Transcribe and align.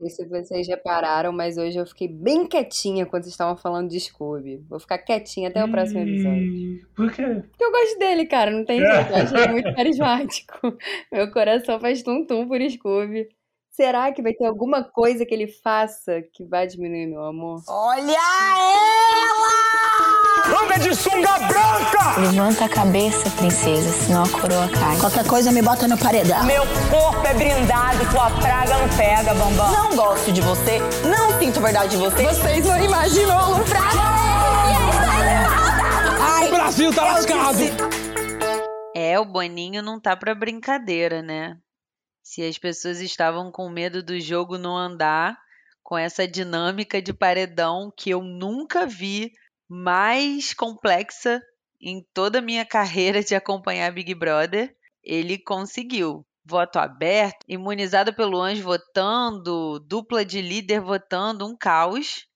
Não 0.00 0.08
sei 0.08 0.24
se 0.24 0.30
vocês 0.30 0.66
repararam, 0.66 1.32
mas 1.32 1.56
hoje 1.56 1.78
eu 1.78 1.86
fiquei 1.86 2.08
bem 2.08 2.46
quietinha 2.46 3.06
quando 3.06 3.22
vocês 3.22 3.32
estavam 3.34 3.56
falando 3.56 3.88
de 3.88 4.00
Scooby. 4.00 4.56
Vou 4.68 4.80
ficar 4.80 4.98
quietinha 4.98 5.48
até 5.48 5.64
o 5.64 5.70
próximo 5.70 6.00
episódio. 6.00 6.86
Por 6.96 7.12
quê? 7.12 7.22
Porque 7.22 7.64
eu 7.64 7.70
gosto 7.70 7.98
dele, 7.98 8.26
cara, 8.26 8.50
não 8.50 8.64
tem 8.64 8.80
jeito. 8.80 9.10
Eu 9.10 9.16
acho 9.16 9.36
ele 9.36 9.52
muito 9.52 9.72
carismático. 9.76 10.76
Meu 11.12 11.30
coração 11.30 11.78
faz 11.78 12.02
tum-tum 12.02 12.48
por 12.48 12.60
Scooby. 12.68 13.28
Será 13.70 14.12
que 14.12 14.22
vai 14.22 14.32
ter 14.32 14.46
alguma 14.46 14.84
coisa 14.84 15.26
que 15.26 15.34
ele 15.34 15.48
faça 15.48 16.22
que 16.32 16.44
vai 16.44 16.66
diminuir 16.66 17.06
meu 17.06 17.24
amor? 17.24 17.60
Olha 17.68 18.12
ela! 18.12 19.33
Anda 20.46 20.78
de 20.78 20.94
sunga 20.94 21.38
branca! 21.38 22.20
Levanta 22.20 22.66
a 22.66 22.68
cabeça, 22.68 23.30
princesa, 23.30 23.90
senão 23.90 24.24
a 24.24 24.28
coroa 24.28 24.68
cai. 24.68 24.98
Qualquer 24.98 25.26
coisa 25.26 25.50
me 25.50 25.62
bota 25.62 25.88
no 25.88 25.96
paredão. 25.96 26.44
Meu 26.44 26.62
corpo 26.90 27.26
é 27.26 27.32
brindado, 27.32 27.98
tua 28.10 28.30
praga 28.30 28.76
não 28.76 28.88
pega, 28.96 29.34
bambam. 29.34 29.72
Não 29.72 29.96
gosto 29.96 30.30
de 30.30 30.42
você, 30.42 30.80
não 31.08 31.38
sinto 31.38 31.60
verdade 31.60 31.92
de 31.92 31.96
você. 31.96 32.24
Vocês 32.24 32.66
não 32.66 32.84
imaginam 32.84 33.52
o 33.52 33.64
fraco. 33.64 33.96
Ai, 36.20 36.48
o 36.48 36.50
Brasil 36.50 36.92
tá 36.92 37.04
lascado! 37.04 37.58
É, 38.94 39.18
o 39.18 39.24
Boninho 39.24 39.82
não 39.82 39.98
tá 39.98 40.14
pra 40.14 40.34
brincadeira, 40.34 41.22
né? 41.22 41.56
Se 42.22 42.42
as 42.42 42.58
pessoas 42.58 43.00
estavam 43.00 43.50
com 43.50 43.68
medo 43.70 44.02
do 44.02 44.20
jogo 44.20 44.58
não 44.58 44.76
andar, 44.76 45.36
com 45.82 45.96
essa 45.96 46.28
dinâmica 46.28 47.00
de 47.00 47.12
paredão 47.12 47.92
que 47.96 48.10
eu 48.10 48.22
nunca 48.22 48.86
vi 48.86 49.32
mais 49.74 50.54
complexa 50.54 51.42
em 51.80 52.00
toda 52.14 52.38
a 52.38 52.42
minha 52.42 52.64
carreira 52.64 53.22
de 53.24 53.34
acompanhar 53.34 53.92
Big 53.92 54.14
Brother, 54.14 54.74
ele 55.02 55.36
conseguiu. 55.36 56.24
Voto 56.46 56.78
aberto, 56.78 57.38
imunizado 57.48 58.12
pelo 58.12 58.38
anjo 58.38 58.62
votando, 58.62 59.80
dupla 59.80 60.24
de 60.24 60.42
líder 60.42 60.80
votando, 60.80 61.46
um 61.46 61.56
caos. 61.56 62.26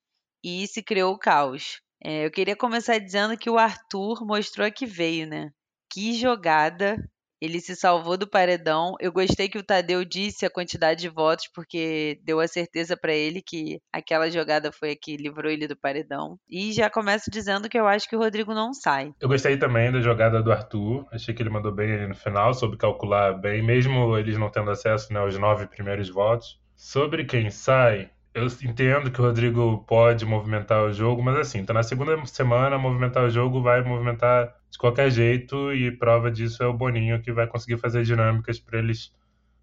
E 0.43 0.67
se 0.67 0.83
criou 0.83 1.13
o 1.13 1.19
caos. 1.19 1.81
É, 2.03 2.25
eu 2.25 2.31
queria 2.31 2.57
começar 2.57 2.99
dizendo 2.99 3.37
que 3.37 3.51
o 3.51 3.59
Arthur 3.59 4.25
mostrou 4.25 4.71
que 4.73 4.87
veio, 4.87 5.27
né? 5.27 5.51
Que 5.91 6.15
jogada 6.15 6.97
ele 7.41 7.61
se 7.61 7.75
salvou 7.77 8.17
do 8.17 8.29
paredão. 8.29 8.95
Eu 9.01 9.13
gostei 9.13 9.49
que 9.49 9.59
o 9.59 9.63
Tadeu 9.63 10.05
disse 10.05 10.45
a 10.45 10.51
quantidade 10.51 11.01
de 11.01 11.09
votos, 11.09 11.49
porque 11.55 12.21
deu 12.25 12.41
a 12.41 12.49
certeza 12.49 12.97
para 12.97 13.13
ele 13.13 13.43
que 13.43 13.81
aquela 13.93 14.31
jogada 14.31 14.73
foi 14.73 14.93
a 14.93 14.97
que 14.97 15.17
livrou 15.17 15.51
ele 15.51 15.67
do 15.67 15.77
paredão. 15.77 16.39
E 16.49 16.73
já 16.73 16.91
começo 16.91 17.31
dizendo 17.31 17.69
que 17.69 17.79
eu 17.79 17.87
acho 17.87 18.09
que 18.09 18.17
o 18.17 18.19
Rodrigo 18.19 18.55
não 18.55 18.73
sai. 18.73 19.13
Eu 19.21 19.29
gostei 19.29 19.57
também 19.57 19.93
da 19.93 20.01
jogada 20.01 20.43
do 20.43 20.53
Arthur. 20.53 21.07
Achei 21.13 21.35
que 21.35 21.43
ele 21.43 21.51
mandou 21.51 21.73
bem 21.73 21.93
ali 21.93 22.07
no 22.07 22.15
final, 22.15 22.53
soube 22.55 22.77
calcular 22.77 23.33
bem, 23.33 23.63
mesmo 23.63 24.17
eles 24.17 24.39
não 24.39 24.51
tendo 24.51 24.71
acesso 24.71 25.13
né, 25.13 25.21
aos 25.21 25.37
nove 25.39 25.67
primeiros 25.67 26.09
votos. 26.09 26.61
Sobre 26.75 27.25
quem 27.25 27.51
sai, 27.51 28.11
eu 28.39 28.47
entendo 28.63 29.11
que 29.11 29.21
o 29.21 29.25
Rodrigo 29.25 29.85
pode 29.87 30.25
movimentar 30.25 30.83
o 30.85 30.93
jogo, 30.93 31.23
mas 31.23 31.37
assim, 31.37 31.65
tá 31.65 31.73
na 31.73 31.83
segunda 31.83 32.25
semana, 32.27 32.79
movimentar 32.79 33.25
o 33.25 33.31
jogo 33.31 33.61
vai 33.63 33.83
movimentar 33.83 34.55
de 34.71 34.79
qualquer 34.79 35.11
jeito, 35.11 35.73
e 35.73 35.91
prova 35.91 36.31
disso 36.31 36.63
é 36.63 36.67
o 36.67 36.73
Boninho 36.73 37.21
que 37.21 37.33
vai 37.33 37.47
conseguir 37.47 37.79
fazer 37.79 38.05
dinâmicas 38.05 38.59
para 38.61 38.79
eles 38.79 39.13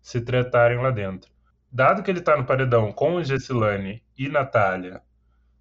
se 0.02 0.22
tretarem 0.22 0.78
lá 0.78 0.92
dentro. 0.92 1.32
Dado 1.72 2.04
que 2.04 2.12
ele 2.12 2.22
tá 2.22 2.38
no 2.38 2.46
paredão 2.46 2.92
com 2.92 3.24
Gessilane 3.24 4.04
e 4.18 4.30
Natália, 4.30 5.02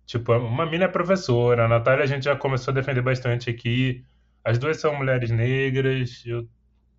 tipo, 0.06 0.32
uma 0.32 0.66
mina 0.66 0.84
é 0.84 0.88
professora, 0.88 1.64
a 1.64 1.68
Natália 1.68 2.04
a 2.04 2.06
gente 2.06 2.24
já 2.24 2.36
começou 2.36 2.72
a 2.72 2.74
defender 2.74 3.02
bastante 3.02 3.48
aqui, 3.50 4.04
as 4.44 4.58
duas 4.58 4.78
são 4.78 4.94
mulheres 4.96 5.30
negras, 5.30 6.22
eu, 6.26 6.48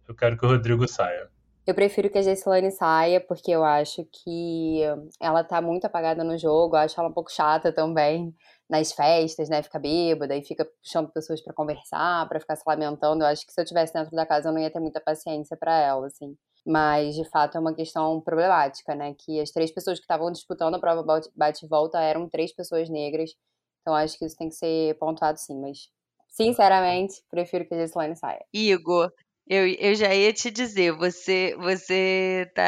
eu 0.08 0.16
quero 0.16 0.38
que 0.38 0.46
o 0.46 0.50
Rodrigo 0.50 0.88
saia. 0.88 1.30
Eu 1.68 1.74
prefiro 1.74 2.12
que 2.12 2.18
a 2.20 2.22
Gessilane 2.22 2.70
saia, 2.72 3.20
porque 3.20 3.50
eu 3.50 3.64
acho 3.64 4.06
que 4.06 4.82
ela 5.20 5.44
tá 5.44 5.60
muito 5.62 5.86
apagada 5.86 6.24
no 6.24 6.38
jogo, 6.38 6.76
eu 6.76 6.82
acho 6.82 7.00
ela 7.00 7.10
um 7.10 7.14
pouco 7.14 7.32
chata 7.32 7.74
também 7.74 8.36
nas 8.70 8.92
festas, 8.92 9.50
né? 9.50 9.64
Fica 9.64 9.80
bêbada 9.80 10.36
e 10.36 10.44
fica 10.44 10.64
puxando 10.64 11.12
pessoas 11.12 11.42
para 11.42 11.54
conversar, 11.56 12.28
para 12.30 12.40
ficar 12.40 12.56
se 12.56 12.64
lamentando. 12.68 13.24
Eu 13.24 13.28
acho 13.28 13.46
que 13.46 13.52
se 13.52 13.60
eu 13.60 13.66
tivesse 13.66 13.94
dentro 13.94 14.16
da 14.16 14.28
casa 14.28 14.50
eu 14.50 14.54
não 14.54 14.60
ia 14.60 14.70
ter 14.70 14.80
muita 14.80 15.02
paciência 15.02 15.58
para 15.58 15.76
ela, 15.80 16.06
assim. 16.06 16.38
Mas, 16.64 17.16
de 17.16 17.28
fato, 17.30 17.58
é 17.58 17.60
uma 17.60 17.74
questão 17.74 18.22
problemática, 18.22 18.94
né? 18.94 19.16
Que 19.18 19.40
as 19.40 19.50
três 19.50 19.72
pessoas 19.72 19.98
que 19.98 20.04
estavam 20.04 20.32
disputando 20.32 20.76
a 20.76 20.80
prova 20.80 21.04
bate-volta 21.36 22.00
eram 22.00 22.30
três 22.30 22.54
pessoas 22.54 22.90
negras. 22.90 23.32
Então, 23.82 23.94
acho 23.96 24.18
que 24.20 24.26
isso 24.26 24.36
tem 24.38 24.50
que 24.50 24.56
ser 24.56 24.98
pontuado 25.00 25.40
sim, 25.40 25.60
mas 25.60 25.90
sinceramente, 26.28 27.24
prefiro 27.30 27.68
que 27.68 27.74
a 27.74 27.78
Gessilane 27.78 28.16
saia. 28.16 28.44
Igor, 28.54 29.12
eu, 29.48 29.68
eu 29.68 29.94
já 29.94 30.14
ia 30.14 30.34
te 30.34 30.50
dizer, 30.50 30.92
você 30.94 31.56
você 31.58 32.50
tá 32.56 32.64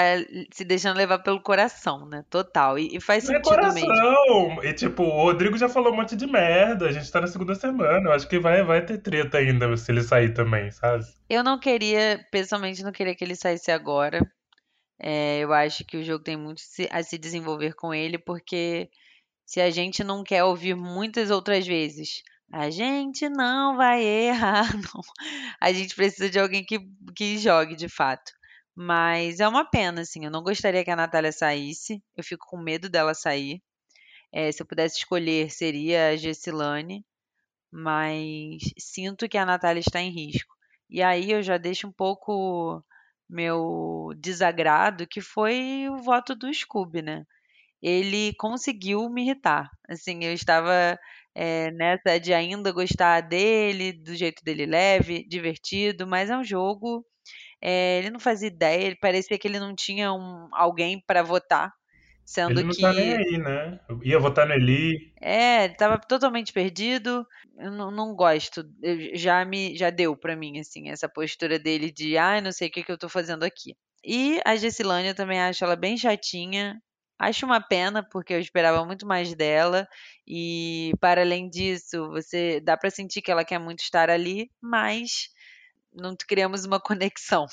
se 0.54 0.64
deixando 0.64 0.98
levar 0.98 1.20
pelo 1.20 1.42
coração, 1.42 2.08
né? 2.08 2.24
Total. 2.30 2.78
E, 2.78 2.96
e 2.96 3.02
faz 3.02 3.24
Não 3.24 3.34
é 3.34 3.38
sentido 3.38 3.56
coração! 3.56 4.50
mesmo. 4.50 4.64
E 4.64 4.74
tipo, 4.74 5.04
o 5.04 5.24
Rodrigo 5.24 5.58
já 5.58 5.68
falou 5.68 5.92
um 5.92 5.96
monte 5.96 6.16
de 6.16 6.28
merda. 6.28 6.88
A 6.88 6.92
gente 6.92 7.12
tá 7.12 7.20
na 7.20 7.28
segunda 7.28 7.56
semana. 7.56 8.10
Eu 8.10 8.14
acho 8.14 8.28
que 8.28 8.38
vai, 8.38 8.64
vai 8.64 8.86
ter 8.86 9.00
treta 9.00 9.40
ainda 9.40 9.76
se 9.76 9.92
ele 9.92 10.04
sair 10.04 10.34
também, 10.34 10.70
sabe? 10.70 11.04
Eu 11.28 11.44
não 11.44 11.60
queria, 11.60 12.24
pessoalmente, 12.32 12.84
não 12.84 12.92
queria 12.92 13.16
que 13.16 13.24
ele 13.24 13.36
saísse 13.36 13.72
agora. 13.72 14.20
É, 15.00 15.40
eu 15.40 15.54
acho 15.54 15.84
que 15.84 15.98
o 15.98 16.04
jogo 16.04 16.24
tem 16.24 16.38
muito 16.38 16.62
a 16.92 17.04
se 17.04 17.18
desenvolver 17.18 17.74
com 17.74 17.94
ele, 17.94 18.18
porque 18.18 18.90
se 19.46 19.62
a 19.62 19.70
gente 19.70 20.04
não 20.04 20.24
quer 20.24 20.44
ouvir 20.44 20.76
muitas 20.76 21.32
outras 21.32 21.66
vezes, 21.66 22.22
a 22.52 22.70
gente 22.70 23.28
não 23.30 23.76
vai 23.76 24.04
errar, 24.04 24.66
não. 24.96 25.02
A 25.60 25.72
gente 25.72 25.96
precisa 25.96 26.30
de 26.30 26.40
alguém 26.40 26.64
que, 26.64 26.80
que 27.16 27.38
jogue 27.38 27.76
de 27.76 27.90
fato. 27.90 28.32
Mas 28.76 29.40
é 29.40 29.48
uma 29.48 29.66
pena, 29.70 30.02
assim. 30.02 30.26
Eu 30.26 30.32
não 30.32 30.44
gostaria 30.44 30.84
que 30.84 30.92
a 30.92 30.96
Natália 30.96 31.32
saísse. 31.32 32.02
Eu 32.16 32.24
fico 32.24 32.46
com 32.48 32.58
medo 32.58 32.90
dela 32.90 33.14
sair. 33.14 33.62
É, 34.32 34.52
se 34.52 34.62
eu 34.62 34.68
pudesse 34.68 35.00
escolher, 35.00 35.50
seria 35.52 36.10
a 36.10 36.16
Gessilane. 36.16 37.06
Mas 37.72 38.62
sinto 38.78 39.28
que 39.30 39.38
a 39.38 39.46
Natália 39.46 39.82
está 39.82 40.02
em 40.02 40.12
risco. 40.12 40.54
E 40.90 41.02
aí 41.04 41.32
eu 41.32 41.44
já 41.44 41.58
deixo 41.58 41.88
um 41.88 41.92
pouco 41.92 42.84
meu 43.30 44.14
desagrado, 44.18 45.08
que 45.08 45.22
foi 45.22 45.88
o 45.90 45.98
voto 45.98 46.36
do 46.36 46.54
Scooby, 46.54 47.02
né? 47.02 47.26
Ele 47.82 48.34
conseguiu 48.36 49.10
me 49.10 49.24
irritar. 49.24 49.70
Assim, 49.90 50.24
eu 50.24 50.34
estava 50.34 50.98
é, 51.38 51.72
nessa 51.72 52.20
de 52.20 52.34
ainda 52.34 52.72
gostar 52.74 53.22
dele, 53.22 53.94
do 53.94 54.16
jeito 54.16 54.44
dele 54.44 54.66
leve, 54.66 55.28
divertido, 55.28 56.08
mas 56.08 56.30
é 56.32 56.38
um 56.38 56.44
jogo. 56.44 57.06
é, 57.62 58.00
ele 58.00 58.10
não 58.12 58.20
fazia 58.22 58.48
ideia, 58.50 58.86
ele 58.88 58.98
parecia 58.98 59.38
que 59.40 59.48
ele 59.48 59.60
não 59.60 59.76
tinha 59.76 60.14
um, 60.14 60.50
alguém 60.54 61.02
para 61.08 61.24
votar, 61.24 61.72
sendo 62.26 62.62
Ele 62.62 62.64
não 62.64 62.76
que 62.76 62.80
tá 62.80 62.92
nem 62.94 63.14
aí, 63.14 63.38
né? 63.38 63.80
Eu 63.88 64.04
ia 64.04 64.18
votar 64.20 64.48
no 64.48 64.54
Eli. 64.54 65.14
é, 65.22 65.64
ele 65.66 65.74
estava 65.74 66.00
totalmente 66.00 66.54
perdido. 66.54 67.26
Eu 67.58 67.72
não, 67.72 67.92
não 67.92 68.16
gosto. 68.16 68.64
Eu- 68.84 69.16
já 69.18 69.44
me 69.46 69.76
já 69.78 69.90
deu 69.90 70.16
pra 70.18 70.36
mim 70.36 70.60
assim 70.60 70.90
essa 70.90 71.10
postura 71.10 71.58
dele 71.60 71.92
de 71.92 72.18
ai, 72.18 72.42
não 72.42 72.52
sei 72.52 72.68
o 72.70 72.72
que 72.72 72.84
que 72.84 72.92
eu 72.92 72.98
tô 72.98 73.10
fazendo 73.10 73.44
aqui. 73.44 73.76
E 74.04 74.40
a 74.46 74.56
Gessilane 74.56 75.10
eu 75.10 75.16
também 75.16 75.40
acho 75.42 75.64
ela 75.64 75.76
bem 75.76 75.98
chatinha. 75.98 76.80
Acho 77.20 77.46
uma 77.46 77.60
pena 77.62 78.04
porque 78.12 78.34
eu 78.34 78.40
esperava 78.40 78.86
muito 78.86 79.06
mais 79.08 79.34
dela 79.36 79.88
e 80.28 80.92
para 81.00 81.22
além 81.22 81.50
disso, 81.50 82.10
você 82.10 82.60
dá 82.62 82.78
pra 82.78 82.90
sentir 82.92 83.22
que 83.22 83.32
ela 83.32 83.44
quer 83.46 83.60
muito 83.60 83.80
estar 83.82 84.10
ali, 84.10 84.52
mas 84.62 85.30
não 85.94 86.16
criamos 86.28 86.66
uma 86.66 86.80
conexão, 86.82 87.46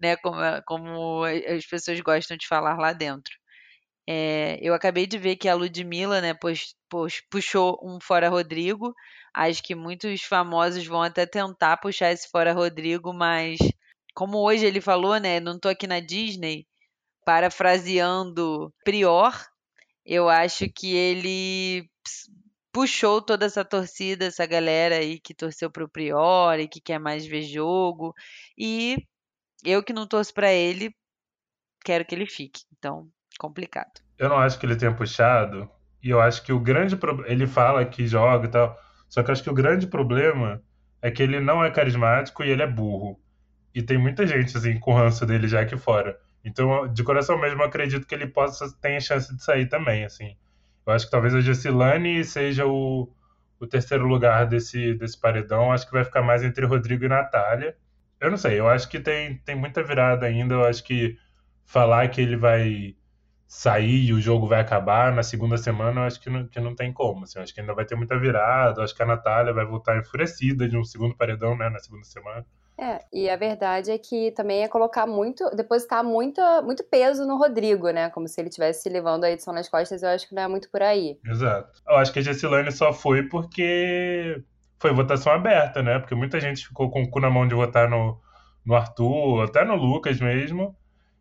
né, 0.00 0.16
como, 0.18 0.38
como 0.66 1.24
as 1.24 1.66
pessoas 1.66 2.00
gostam 2.00 2.36
de 2.36 2.46
falar 2.48 2.76
lá 2.78 2.92
dentro. 2.92 3.32
É, 4.08 4.58
eu 4.60 4.74
acabei 4.74 5.06
de 5.06 5.16
ver 5.18 5.36
que 5.36 5.48
a 5.48 5.54
Ludmilla, 5.54 6.20
né, 6.20 6.34
pos- 6.34 6.74
pos- 6.88 7.22
puxou 7.30 7.78
um 7.82 7.98
fora 8.00 8.28
Rodrigo. 8.28 8.94
Acho 9.34 9.62
que 9.62 9.74
muitos 9.74 10.22
famosos 10.22 10.86
vão 10.86 11.02
até 11.02 11.24
tentar 11.26 11.76
puxar 11.78 12.12
esse 12.12 12.28
fora 12.30 12.52
Rodrigo, 12.52 13.12
mas 13.14 13.58
como 14.14 14.38
hoje 14.38 14.66
ele 14.66 14.80
falou, 14.80 15.18
né, 15.18 15.40
não 15.40 15.58
tô 15.58 15.68
aqui 15.68 15.86
na 15.86 16.00
Disney, 16.00 16.66
parafraseando 17.24 18.72
Prior, 18.84 19.32
eu 20.04 20.28
acho 20.28 20.68
que 20.68 20.94
ele 20.94 21.88
puxou 22.72 23.20
toda 23.20 23.44
essa 23.46 23.64
torcida, 23.64 24.24
essa 24.24 24.46
galera 24.46 24.96
aí 24.96 25.20
que 25.20 25.34
torceu 25.34 25.70
pro 25.70 25.88
Prior 25.88 26.58
e 26.58 26.66
que 26.66 26.80
quer 26.80 26.98
mais 26.98 27.26
ver 27.26 27.42
jogo. 27.42 28.14
E 28.56 28.96
eu 29.64 29.82
que 29.82 29.92
não 29.92 30.06
torço 30.06 30.32
pra 30.32 30.52
ele, 30.52 30.94
quero 31.84 32.04
que 32.04 32.14
ele 32.14 32.26
fique. 32.26 32.62
Então, 32.76 33.08
complicado. 33.38 33.92
Eu 34.18 34.28
não 34.28 34.38
acho 34.38 34.58
que 34.58 34.66
ele 34.66 34.76
tenha 34.76 34.94
puxado. 34.94 35.68
E 36.02 36.10
eu 36.10 36.20
acho 36.20 36.42
que 36.42 36.52
o 36.52 36.58
grande 36.58 36.96
problema. 36.96 37.30
Ele 37.30 37.46
fala 37.46 37.84
que 37.84 38.06
joga 38.06 38.46
e 38.46 38.50
tal. 38.50 38.76
Só 39.08 39.22
que 39.22 39.30
eu 39.30 39.32
acho 39.32 39.42
que 39.42 39.50
o 39.50 39.54
grande 39.54 39.86
problema 39.86 40.62
é 41.00 41.10
que 41.10 41.22
ele 41.22 41.38
não 41.38 41.62
é 41.64 41.70
carismático 41.70 42.42
e 42.42 42.50
ele 42.50 42.62
é 42.62 42.66
burro. 42.66 43.20
E 43.74 43.82
tem 43.82 43.98
muita 43.98 44.26
gente, 44.26 44.56
assim, 44.56 44.78
com 44.78 44.94
ranço 44.94 45.24
dele 45.26 45.46
já 45.46 45.60
aqui 45.60 45.76
fora. 45.76 46.18
Então, 46.44 46.88
de 46.92 47.02
coração 47.04 47.38
mesmo, 47.38 47.62
acredito 47.62 48.06
que 48.06 48.14
ele 48.14 48.26
possa 48.26 48.72
tenha 48.80 49.00
chance 49.00 49.34
de 49.34 49.42
sair 49.42 49.68
também, 49.68 50.04
assim. 50.04 50.36
Eu 50.86 50.92
acho 50.92 51.06
que 51.06 51.10
talvez 51.12 51.34
a 51.34 51.40
Gessilane 51.40 52.24
seja 52.24 52.66
o, 52.66 53.08
o 53.60 53.66
terceiro 53.66 54.06
lugar 54.06 54.46
desse, 54.46 54.94
desse 54.94 55.18
paredão. 55.20 55.72
Acho 55.72 55.86
que 55.86 55.92
vai 55.92 56.04
ficar 56.04 56.22
mais 56.22 56.42
entre 56.42 56.66
Rodrigo 56.66 57.04
e 57.04 57.08
Natália. 57.08 57.76
Eu 58.20 58.30
não 58.30 58.36
sei, 58.38 58.58
eu 58.58 58.68
acho 58.68 58.88
que 58.88 59.00
tem, 59.00 59.38
tem 59.38 59.54
muita 59.56 59.82
virada 59.82 60.26
ainda. 60.26 60.54
Eu 60.54 60.64
acho 60.64 60.82
que 60.84 61.16
falar 61.64 62.08
que 62.08 62.20
ele 62.20 62.36
vai 62.36 62.96
sair 63.46 64.06
e 64.06 64.12
o 64.14 64.20
jogo 64.20 64.46
vai 64.48 64.60
acabar, 64.60 65.12
na 65.12 65.22
segunda 65.22 65.58
semana 65.58 66.00
eu 66.00 66.04
acho 66.06 66.20
que 66.20 66.30
não, 66.30 66.46
que 66.48 66.58
não 66.60 66.74
tem 66.74 66.92
como. 66.92 67.24
Assim, 67.24 67.38
eu 67.38 67.42
acho 67.42 67.54
que 67.54 67.60
ainda 67.60 67.74
vai 67.74 67.84
ter 67.84 67.94
muita 67.94 68.18
virada, 68.18 68.80
eu 68.80 68.84
acho 68.84 68.94
que 68.94 69.02
a 69.02 69.06
Natália 69.06 69.52
vai 69.52 69.64
voltar 69.66 69.98
enfurecida 69.98 70.68
de 70.68 70.76
um 70.76 70.84
segundo 70.84 71.14
paredão, 71.16 71.56
né, 71.56 71.68
na 71.68 71.78
segunda 71.78 72.04
semana. 72.04 72.46
É, 72.82 72.98
e 73.12 73.30
a 73.30 73.36
verdade 73.36 73.92
é 73.92 73.96
que 73.96 74.32
também 74.32 74.64
é 74.64 74.68
colocar 74.68 75.06
muito, 75.06 75.48
depositar 75.54 76.02
muito, 76.02 76.40
muito 76.64 76.82
peso 76.82 77.24
no 77.24 77.38
Rodrigo, 77.38 77.88
né? 77.90 78.10
Como 78.10 78.26
se 78.26 78.40
ele 78.40 78.48
estivesse 78.48 78.88
levando 78.88 79.22
a 79.22 79.30
edição 79.30 79.54
nas 79.54 79.68
costas, 79.68 80.02
eu 80.02 80.08
acho 80.08 80.28
que 80.28 80.34
não 80.34 80.42
é 80.42 80.48
muito 80.48 80.68
por 80.68 80.82
aí. 80.82 81.16
Exato. 81.24 81.80
Eu 81.88 81.94
acho 81.94 82.12
que 82.12 82.18
a 82.18 82.22
Gessilane 82.22 82.72
só 82.72 82.92
foi 82.92 83.22
porque 83.22 84.42
foi 84.80 84.92
votação 84.92 85.32
aberta, 85.32 85.80
né? 85.80 86.00
Porque 86.00 86.16
muita 86.16 86.40
gente 86.40 86.66
ficou 86.66 86.90
com 86.90 87.04
o 87.04 87.08
cu 87.08 87.20
na 87.20 87.30
mão 87.30 87.46
de 87.46 87.54
votar 87.54 87.88
no, 87.88 88.20
no 88.66 88.74
Arthur, 88.74 89.44
até 89.44 89.64
no 89.64 89.76
Lucas 89.76 90.20
mesmo, 90.20 90.76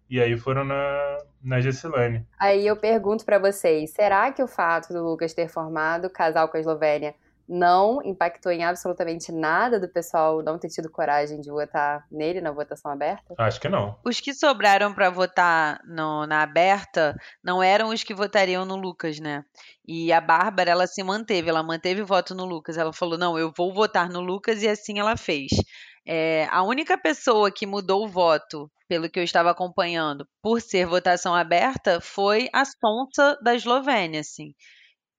e 0.10 0.20
aí 0.20 0.36
foram 0.36 0.64
na, 0.66 1.18
na 1.44 1.62
Gessilane. 1.62 2.26
Aí 2.40 2.66
eu 2.66 2.76
pergunto 2.76 3.24
para 3.24 3.38
vocês, 3.38 3.92
será 3.92 4.32
que 4.32 4.42
o 4.42 4.48
fato 4.48 4.92
do 4.92 5.04
Lucas 5.04 5.36
ter 5.36 5.48
formado 5.48 6.10
casal 6.10 6.50
com 6.50 6.58
a 6.58 6.60
Eslovênia 6.60 7.14
não 7.52 8.02
impactou 8.02 8.50
em 8.50 8.64
absolutamente 8.64 9.30
nada 9.30 9.78
do 9.78 9.90
pessoal 9.90 10.42
não 10.42 10.58
ter 10.58 10.70
tido 10.70 10.90
coragem 10.90 11.42
de 11.42 11.52
votar 11.52 12.08
nele 12.10 12.40
na 12.40 12.50
votação 12.50 12.90
aberta? 12.90 13.36
Acho 13.38 13.60
que 13.60 13.68
não. 13.68 14.00
Os 14.06 14.22
que 14.22 14.34
sobraram 14.34 14.94
para 14.94 15.10
votar 15.10 15.82
no, 15.86 16.26
na 16.26 16.44
aberta 16.44 17.14
não 17.44 17.62
eram 17.62 17.90
os 17.90 18.06
que 18.06 18.14
votariam 18.14 18.64
no 18.64 18.78
Lucas, 18.78 19.20
né? 19.20 19.44
E 19.86 20.14
a 20.14 20.22
Bárbara, 20.22 20.72
ela 20.72 20.88
se 20.88 21.04
manteve, 21.04 21.50
ela 21.50 21.62
manteve 21.62 22.02
o 22.02 22.06
voto 22.06 22.34
no 22.34 22.46
Lucas. 22.46 22.78
Ela 22.78 22.94
falou: 22.94 23.18
não, 23.18 23.38
eu 23.38 23.52
vou 23.56 23.74
votar 23.74 24.08
no 24.08 24.22
Lucas, 24.22 24.64
e 24.64 24.70
assim 24.70 24.98
ela 24.98 25.18
fez. 25.18 25.52
É, 26.06 26.48
a 26.50 26.64
única 26.64 26.98
pessoa 26.98 27.52
que 27.52 27.66
mudou 27.66 28.06
o 28.06 28.08
voto, 28.08 28.72
pelo 28.88 29.10
que 29.10 29.20
eu 29.20 29.24
estava 29.24 29.52
acompanhando, 29.52 30.26
por 30.42 30.62
ser 30.62 30.86
votação 30.86 31.36
aberta, 31.36 32.00
foi 32.00 32.48
a 32.54 32.64
Sonsa 32.64 33.38
da 33.44 33.54
Eslovênia, 33.54 34.22
assim 34.22 34.56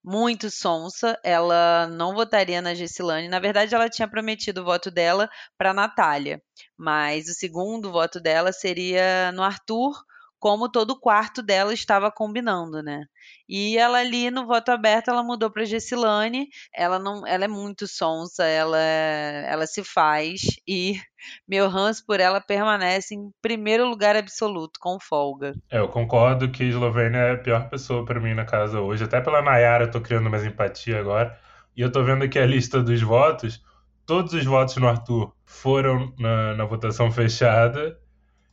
muito 0.05 0.51
sonsa, 0.51 1.19
ela 1.25 1.87
não 1.89 2.15
votaria 2.15 2.61
na 2.61 2.75
Gessilane. 2.75 3.29
Na 3.29 3.39
verdade, 3.39 3.75
ela 3.75 3.89
tinha 3.89 4.09
prometido 4.09 4.63
o 4.63 4.65
voto 4.65 4.91
dela 4.91 5.29
para 5.57 5.73
Natália, 5.73 6.43
mas 6.77 7.29
o 7.29 7.35
segundo 7.35 7.93
voto 7.93 8.21
dela 8.21 8.53
seria 8.53 9.31
no 9.33 9.43
Arthur, 9.43 9.95
como 10.43 10.69
todo 10.69 10.91
o 10.91 10.99
quarto 10.99 11.41
dela 11.41 11.73
estava 11.73 12.11
combinando, 12.11 12.83
né? 12.83 13.05
E 13.49 13.79
ela 13.79 13.99
ali 13.99 14.29
no 14.29 14.45
voto 14.45 14.71
aberto, 14.71 15.09
ela 15.09 15.23
mudou 15.23 15.49
para 15.53 15.65
Gessilane. 15.65 16.49
Ela 16.75 16.99
não, 16.99 17.25
ela 17.25 17.45
é 17.45 17.49
muito 17.49 17.87
sonsa, 17.87 18.45
ela 18.45 18.77
ela 18.77 19.69
se 19.69 19.85
faz 19.85 20.41
e 20.67 20.95
meu 21.47 21.69
ranço 21.69 22.05
por 22.05 22.19
ela 22.19 22.41
permanece 22.41 23.15
em 23.15 23.31
primeiro 23.41 23.89
lugar 23.89 24.17
absoluto, 24.17 24.81
com 24.81 24.99
folga. 24.99 25.55
É, 25.71 25.79
eu 25.79 25.87
concordo 25.87 26.51
que 26.51 26.65
Eslovênia 26.65 27.19
é 27.19 27.33
a 27.35 27.39
pior 27.39 27.71
pessoa 27.71 28.05
para 28.05 28.19
mim 28.19 28.35
na 28.35 28.45
casa 28.45 28.81
hoje. 28.81 29.05
Até 29.05 29.21
pela 29.21 29.43
Nayara 29.43 29.85
eu 29.85 29.91
tô 29.93 30.01
criando 30.01 30.29
mais 30.29 30.45
empatia 30.45 30.99
agora. 30.99 31.39
E 31.77 31.83
eu 31.83 31.93
tô 31.93 32.03
vendo 32.03 32.25
aqui 32.25 32.41
a 32.41 32.45
lista 32.45 32.83
dos 32.83 33.01
votos. 33.01 33.63
Todos 34.05 34.33
os 34.33 34.45
votos 34.45 34.77
no 34.77 34.89
Arthur 34.89 35.33
foram 35.47 36.13
na, 36.19 36.57
na 36.57 36.65
votação 36.65 37.13
fechada 37.13 37.97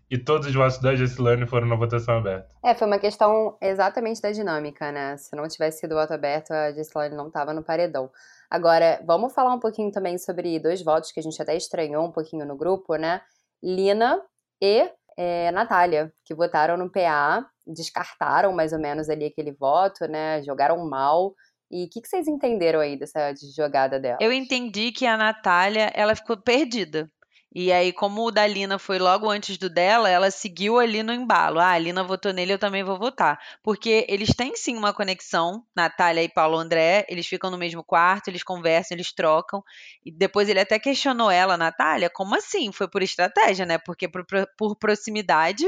e 0.10 0.18
todos 0.18 0.48
os 0.48 0.54
votos 0.54 0.80
da 0.80 0.96
Gessilane 0.96 1.46
foram 1.46 1.68
na 1.68 1.76
votação 1.76 2.18
aberta. 2.18 2.50
É, 2.64 2.74
foi 2.74 2.88
uma 2.88 2.98
questão 2.98 3.58
exatamente 3.62 4.22
da 4.22 4.32
dinâmica, 4.32 4.92
né? 4.92 5.16
Se 5.18 5.36
não 5.36 5.48
tivesse 5.48 5.80
sido 5.80 5.96
voto 5.96 6.14
aberto, 6.14 6.52
a 6.52 6.72
Gessilane 6.72 7.16
não 7.16 7.28
estava 7.28 7.54
no 7.54 7.64
paredão. 7.64 8.10
Agora, 8.50 9.02
vamos 9.06 9.34
falar 9.34 9.54
um 9.54 9.60
pouquinho 9.60 9.92
também 9.92 10.18
sobre 10.18 10.60
dois 10.60 10.82
votos 10.82 11.12
que 11.12 11.20
a 11.20 11.24
gente 11.24 11.40
até 11.40 11.56
estranhou 11.56 12.06
um 12.06 12.12
pouquinho 12.12 12.46
no 12.46 12.58
grupo, 12.58 12.96
né? 12.96 13.22
Lina 13.62 14.20
e 14.62 14.90
é, 15.16 15.52
Natália, 15.52 16.12
que 16.26 16.34
votaram 16.34 16.78
no 16.78 16.90
PA, 16.90 17.46
descartaram 17.68 18.54
mais 18.54 18.74
ou 18.74 18.80
menos 18.80 19.10
ali 19.10 19.26
aquele 19.26 19.52
voto, 19.52 20.08
né? 20.08 20.42
Jogaram 20.44 20.78
mal. 20.90 21.36
E 21.70 21.86
o 21.86 21.90
que, 21.90 22.02
que, 22.02 22.08
vocês 22.08 22.28
entenderam 22.28 22.80
aí 22.80 22.98
dessa 22.98 23.34
jogada 23.56 24.00
dela? 24.00 24.18
Eu 24.20 24.32
entendi 24.32 24.92
que 24.92 25.06
a 25.06 25.16
Natália, 25.16 25.92
ela 25.94 26.16
ficou 26.16 26.36
perdida. 26.36 27.08
E 27.52 27.72
aí, 27.72 27.92
como 27.92 28.28
o 28.28 28.32
da 28.32 28.46
Lina 28.46 28.78
foi 28.78 29.00
logo 29.00 29.28
antes 29.28 29.58
do 29.58 29.70
dela, 29.70 30.08
ela 30.08 30.30
seguiu 30.30 30.78
ali 30.78 31.02
no 31.02 31.12
embalo. 31.12 31.60
Ah, 31.60 31.72
a 31.72 31.80
Lina 31.80 32.04
votou 32.04 32.32
nele, 32.32 32.54
eu 32.54 32.60
também 32.60 32.84
vou 32.84 32.98
votar. 33.00 33.40
Porque 33.64 34.06
eles 34.08 34.36
têm 34.36 34.56
sim 34.56 34.78
uma 34.78 34.94
conexão, 34.94 35.66
Natália 35.76 36.22
e 36.22 36.30
Paulo 36.30 36.58
André, 36.58 37.06
eles 37.10 37.26
ficam 37.26 37.50
no 37.50 37.58
mesmo 37.58 37.84
quarto, 37.84 38.28
eles 38.28 38.44
conversam, 38.44 38.96
eles 38.96 39.12
trocam. 39.12 39.64
E 40.06 40.12
depois 40.12 40.48
ele 40.48 40.60
até 40.60 40.78
questionou 40.78 41.32
ela, 41.32 41.58
Natália, 41.58 42.10
como 42.10 42.36
assim? 42.36 42.72
Foi 42.72 42.88
por 42.88 43.02
estratégia, 43.02 43.66
né? 43.66 43.80
Porque 43.80 44.08
por, 44.08 44.24
por 44.56 44.76
proximidade 44.76 45.66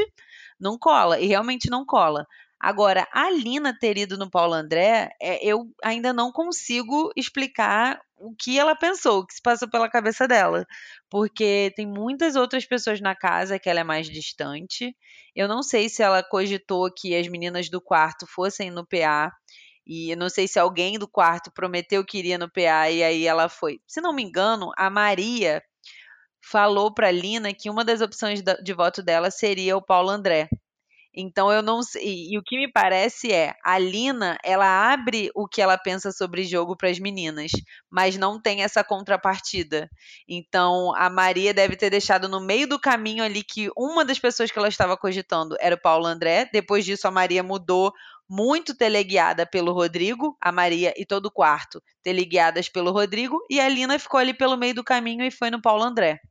não 0.59 0.77
cola. 0.77 1.19
E 1.19 1.25
realmente 1.25 1.67
não 1.69 1.83
cola. 1.83 2.27
Agora, 2.63 3.07
a 3.11 3.27
Lina 3.31 3.75
ter 3.75 3.97
ido 3.97 4.19
no 4.19 4.29
Paulo 4.29 4.53
André, 4.53 5.09
é, 5.19 5.43
eu 5.43 5.65
ainda 5.83 6.13
não 6.13 6.31
consigo 6.31 7.11
explicar 7.17 7.99
o 8.15 8.35
que 8.37 8.59
ela 8.59 8.75
pensou, 8.75 9.21
o 9.21 9.25
que 9.25 9.33
se 9.33 9.41
passou 9.41 9.67
pela 9.67 9.89
cabeça 9.89 10.27
dela. 10.27 10.63
Porque 11.09 11.73
tem 11.75 11.87
muitas 11.87 12.35
outras 12.35 12.63
pessoas 12.63 13.01
na 13.01 13.15
casa 13.15 13.57
que 13.57 13.67
ela 13.67 13.79
é 13.79 13.83
mais 13.83 14.07
distante. 14.07 14.95
Eu 15.35 15.47
não 15.47 15.63
sei 15.63 15.89
se 15.89 16.03
ela 16.03 16.21
cogitou 16.21 16.91
que 16.95 17.15
as 17.15 17.27
meninas 17.27 17.67
do 17.67 17.81
quarto 17.81 18.27
fossem 18.27 18.69
no 18.69 18.85
PA. 18.85 19.31
E 19.83 20.15
não 20.15 20.29
sei 20.29 20.47
se 20.47 20.59
alguém 20.59 20.99
do 20.99 21.07
quarto 21.07 21.51
prometeu 21.51 22.05
que 22.05 22.19
iria 22.19 22.37
no 22.37 22.51
PA 22.51 22.91
e 22.91 23.03
aí 23.03 23.25
ela 23.25 23.49
foi. 23.49 23.79
Se 23.87 23.99
não 24.01 24.13
me 24.13 24.21
engano, 24.21 24.71
a 24.77 24.87
Maria 24.87 25.63
falou 26.43 26.93
para 26.93 27.09
Lina 27.09 27.55
que 27.55 27.71
uma 27.71 27.83
das 27.83 28.01
opções 28.01 28.43
de 28.43 28.73
voto 28.73 29.01
dela 29.01 29.31
seria 29.31 29.75
o 29.75 29.81
Paulo 29.81 30.11
André. 30.11 30.47
Então 31.13 31.51
eu 31.51 31.61
não 31.61 31.83
sei. 31.83 32.29
E 32.29 32.37
o 32.37 32.43
que 32.43 32.57
me 32.57 32.71
parece 32.71 33.31
é, 33.31 33.53
a 33.63 33.77
Lina, 33.77 34.37
ela 34.43 34.91
abre 34.93 35.29
o 35.35 35.47
que 35.47 35.61
ela 35.61 35.77
pensa 35.77 36.11
sobre 36.11 36.43
jogo 36.43 36.75
para 36.75 36.89
as 36.89 36.99
meninas, 36.99 37.51
mas 37.89 38.17
não 38.17 38.41
tem 38.41 38.63
essa 38.63 38.83
contrapartida. 38.83 39.89
Então 40.27 40.95
a 40.95 41.09
Maria 41.09 41.53
deve 41.53 41.75
ter 41.75 41.89
deixado 41.89 42.29
no 42.29 42.39
meio 42.39 42.67
do 42.67 42.79
caminho 42.79 43.23
ali 43.23 43.43
que 43.43 43.69
uma 43.77 44.05
das 44.05 44.19
pessoas 44.19 44.51
que 44.51 44.57
ela 44.57 44.69
estava 44.69 44.95
cogitando 44.95 45.55
era 45.59 45.75
o 45.75 45.81
Paulo 45.81 46.05
André. 46.05 46.49
Depois 46.51 46.85
disso 46.85 47.07
a 47.07 47.11
Maria 47.11 47.43
mudou 47.43 47.91
muito 48.29 48.73
teleguiada 48.73 49.45
pelo 49.45 49.73
Rodrigo, 49.73 50.37
a 50.39 50.53
Maria 50.53 50.93
e 50.95 51.05
todo 51.05 51.25
o 51.25 51.31
quarto 51.31 51.83
teleguiadas 52.01 52.69
pelo 52.69 52.91
Rodrigo, 52.91 53.37
e 53.49 53.59
a 53.59 53.67
Lina 53.67 53.99
ficou 53.99 54.21
ali 54.21 54.33
pelo 54.33 54.55
meio 54.55 54.73
do 54.73 54.83
caminho 54.85 55.23
e 55.25 55.29
foi 55.29 55.51
no 55.51 55.61
Paulo 55.61 55.83
André. 55.83 56.21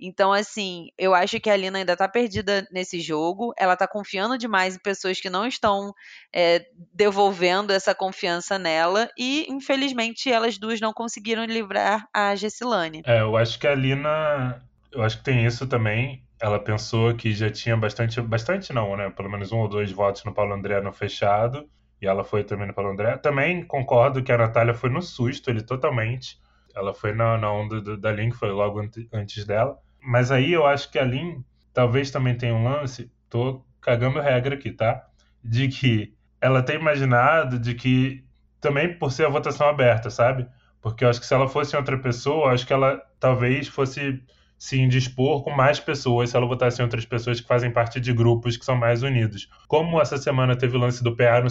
Então, 0.00 0.32
assim, 0.32 0.88
eu 0.96 1.14
acho 1.14 1.40
que 1.40 1.50
a 1.50 1.56
Lina 1.56 1.78
ainda 1.78 1.96
tá 1.96 2.08
perdida 2.08 2.66
nesse 2.70 3.00
jogo. 3.00 3.52
Ela 3.58 3.76
tá 3.76 3.86
confiando 3.86 4.38
demais 4.38 4.76
em 4.76 4.78
pessoas 4.78 5.20
que 5.20 5.28
não 5.28 5.46
estão 5.46 5.92
é, 6.32 6.64
devolvendo 6.94 7.72
essa 7.72 7.94
confiança 7.94 8.58
nela. 8.58 9.08
E, 9.18 9.46
infelizmente, 9.48 10.30
elas 10.30 10.58
duas 10.58 10.80
não 10.80 10.92
conseguiram 10.92 11.44
livrar 11.44 12.06
a 12.14 12.34
Gessilane. 12.36 13.02
É, 13.04 13.20
eu 13.20 13.36
acho 13.36 13.58
que 13.58 13.66
a 13.66 13.74
Lina. 13.74 14.62
Eu 14.92 15.02
acho 15.02 15.18
que 15.18 15.24
tem 15.24 15.44
isso 15.44 15.66
também. 15.66 16.22
Ela 16.40 16.58
pensou 16.58 17.14
que 17.14 17.32
já 17.32 17.50
tinha 17.50 17.76
bastante. 17.76 18.20
Bastante 18.20 18.72
não, 18.72 18.96
né? 18.96 19.10
Pelo 19.10 19.30
menos 19.30 19.50
um 19.50 19.58
ou 19.58 19.68
dois 19.68 19.90
votos 19.90 20.24
no 20.24 20.32
Paulo 20.32 20.54
André 20.54 20.80
no 20.80 20.92
fechado. 20.92 21.68
E 22.00 22.06
ela 22.06 22.22
foi 22.22 22.44
também 22.44 22.68
no 22.68 22.74
Paulo 22.74 22.92
André. 22.92 23.16
Também 23.18 23.64
concordo 23.64 24.22
que 24.22 24.30
a 24.30 24.38
Natália 24.38 24.74
foi 24.74 24.90
no 24.90 25.02
susto, 25.02 25.50
ele 25.50 25.62
totalmente. 25.62 26.38
Ela 26.74 26.94
foi 26.94 27.12
na, 27.12 27.36
na 27.36 27.52
onda 27.52 27.80
do, 27.80 27.96
da 27.96 28.12
Lin, 28.12 28.30
que 28.30 28.36
foi 28.36 28.50
logo 28.50 28.80
antes 29.12 29.44
dela. 29.44 29.76
Mas 30.08 30.30
aí 30.30 30.54
eu 30.54 30.64
acho 30.64 30.90
que 30.90 30.98
a 30.98 31.04
Lin 31.04 31.44
talvez 31.70 32.10
também 32.10 32.34
tenha 32.34 32.54
um 32.54 32.64
lance, 32.64 33.12
tô 33.28 33.62
cagando 33.78 34.18
regra 34.18 34.54
aqui, 34.54 34.72
tá? 34.72 35.06
De 35.44 35.68
que 35.68 36.14
ela 36.40 36.62
tem 36.62 36.76
imaginado 36.76 37.58
de 37.58 37.74
que 37.74 38.24
também 38.58 38.98
por 38.98 39.12
ser 39.12 39.26
a 39.26 39.28
votação 39.28 39.68
aberta, 39.68 40.08
sabe? 40.08 40.48
Porque 40.80 41.04
eu 41.04 41.10
acho 41.10 41.20
que 41.20 41.26
se 41.26 41.34
ela 41.34 41.46
fosse 41.46 41.76
outra 41.76 41.98
pessoa, 41.98 42.52
acho 42.54 42.66
que 42.66 42.72
ela 42.72 42.98
talvez 43.20 43.68
fosse 43.68 44.18
se 44.56 44.80
indispor 44.80 45.44
com 45.44 45.50
mais 45.50 45.78
pessoas 45.78 46.30
se 46.30 46.36
ela 46.38 46.46
votasse 46.46 46.80
em 46.80 46.84
outras 46.84 47.04
pessoas 47.04 47.38
que 47.42 47.46
fazem 47.46 47.70
parte 47.70 48.00
de 48.00 48.10
grupos 48.14 48.56
que 48.56 48.64
são 48.64 48.76
mais 48.76 49.02
unidos. 49.02 49.46
Como 49.66 50.00
essa 50.00 50.16
semana 50.16 50.56
teve 50.56 50.74
o 50.74 50.80
lance 50.80 51.04
do 51.04 51.14
PA 51.14 51.42
não, 51.42 51.48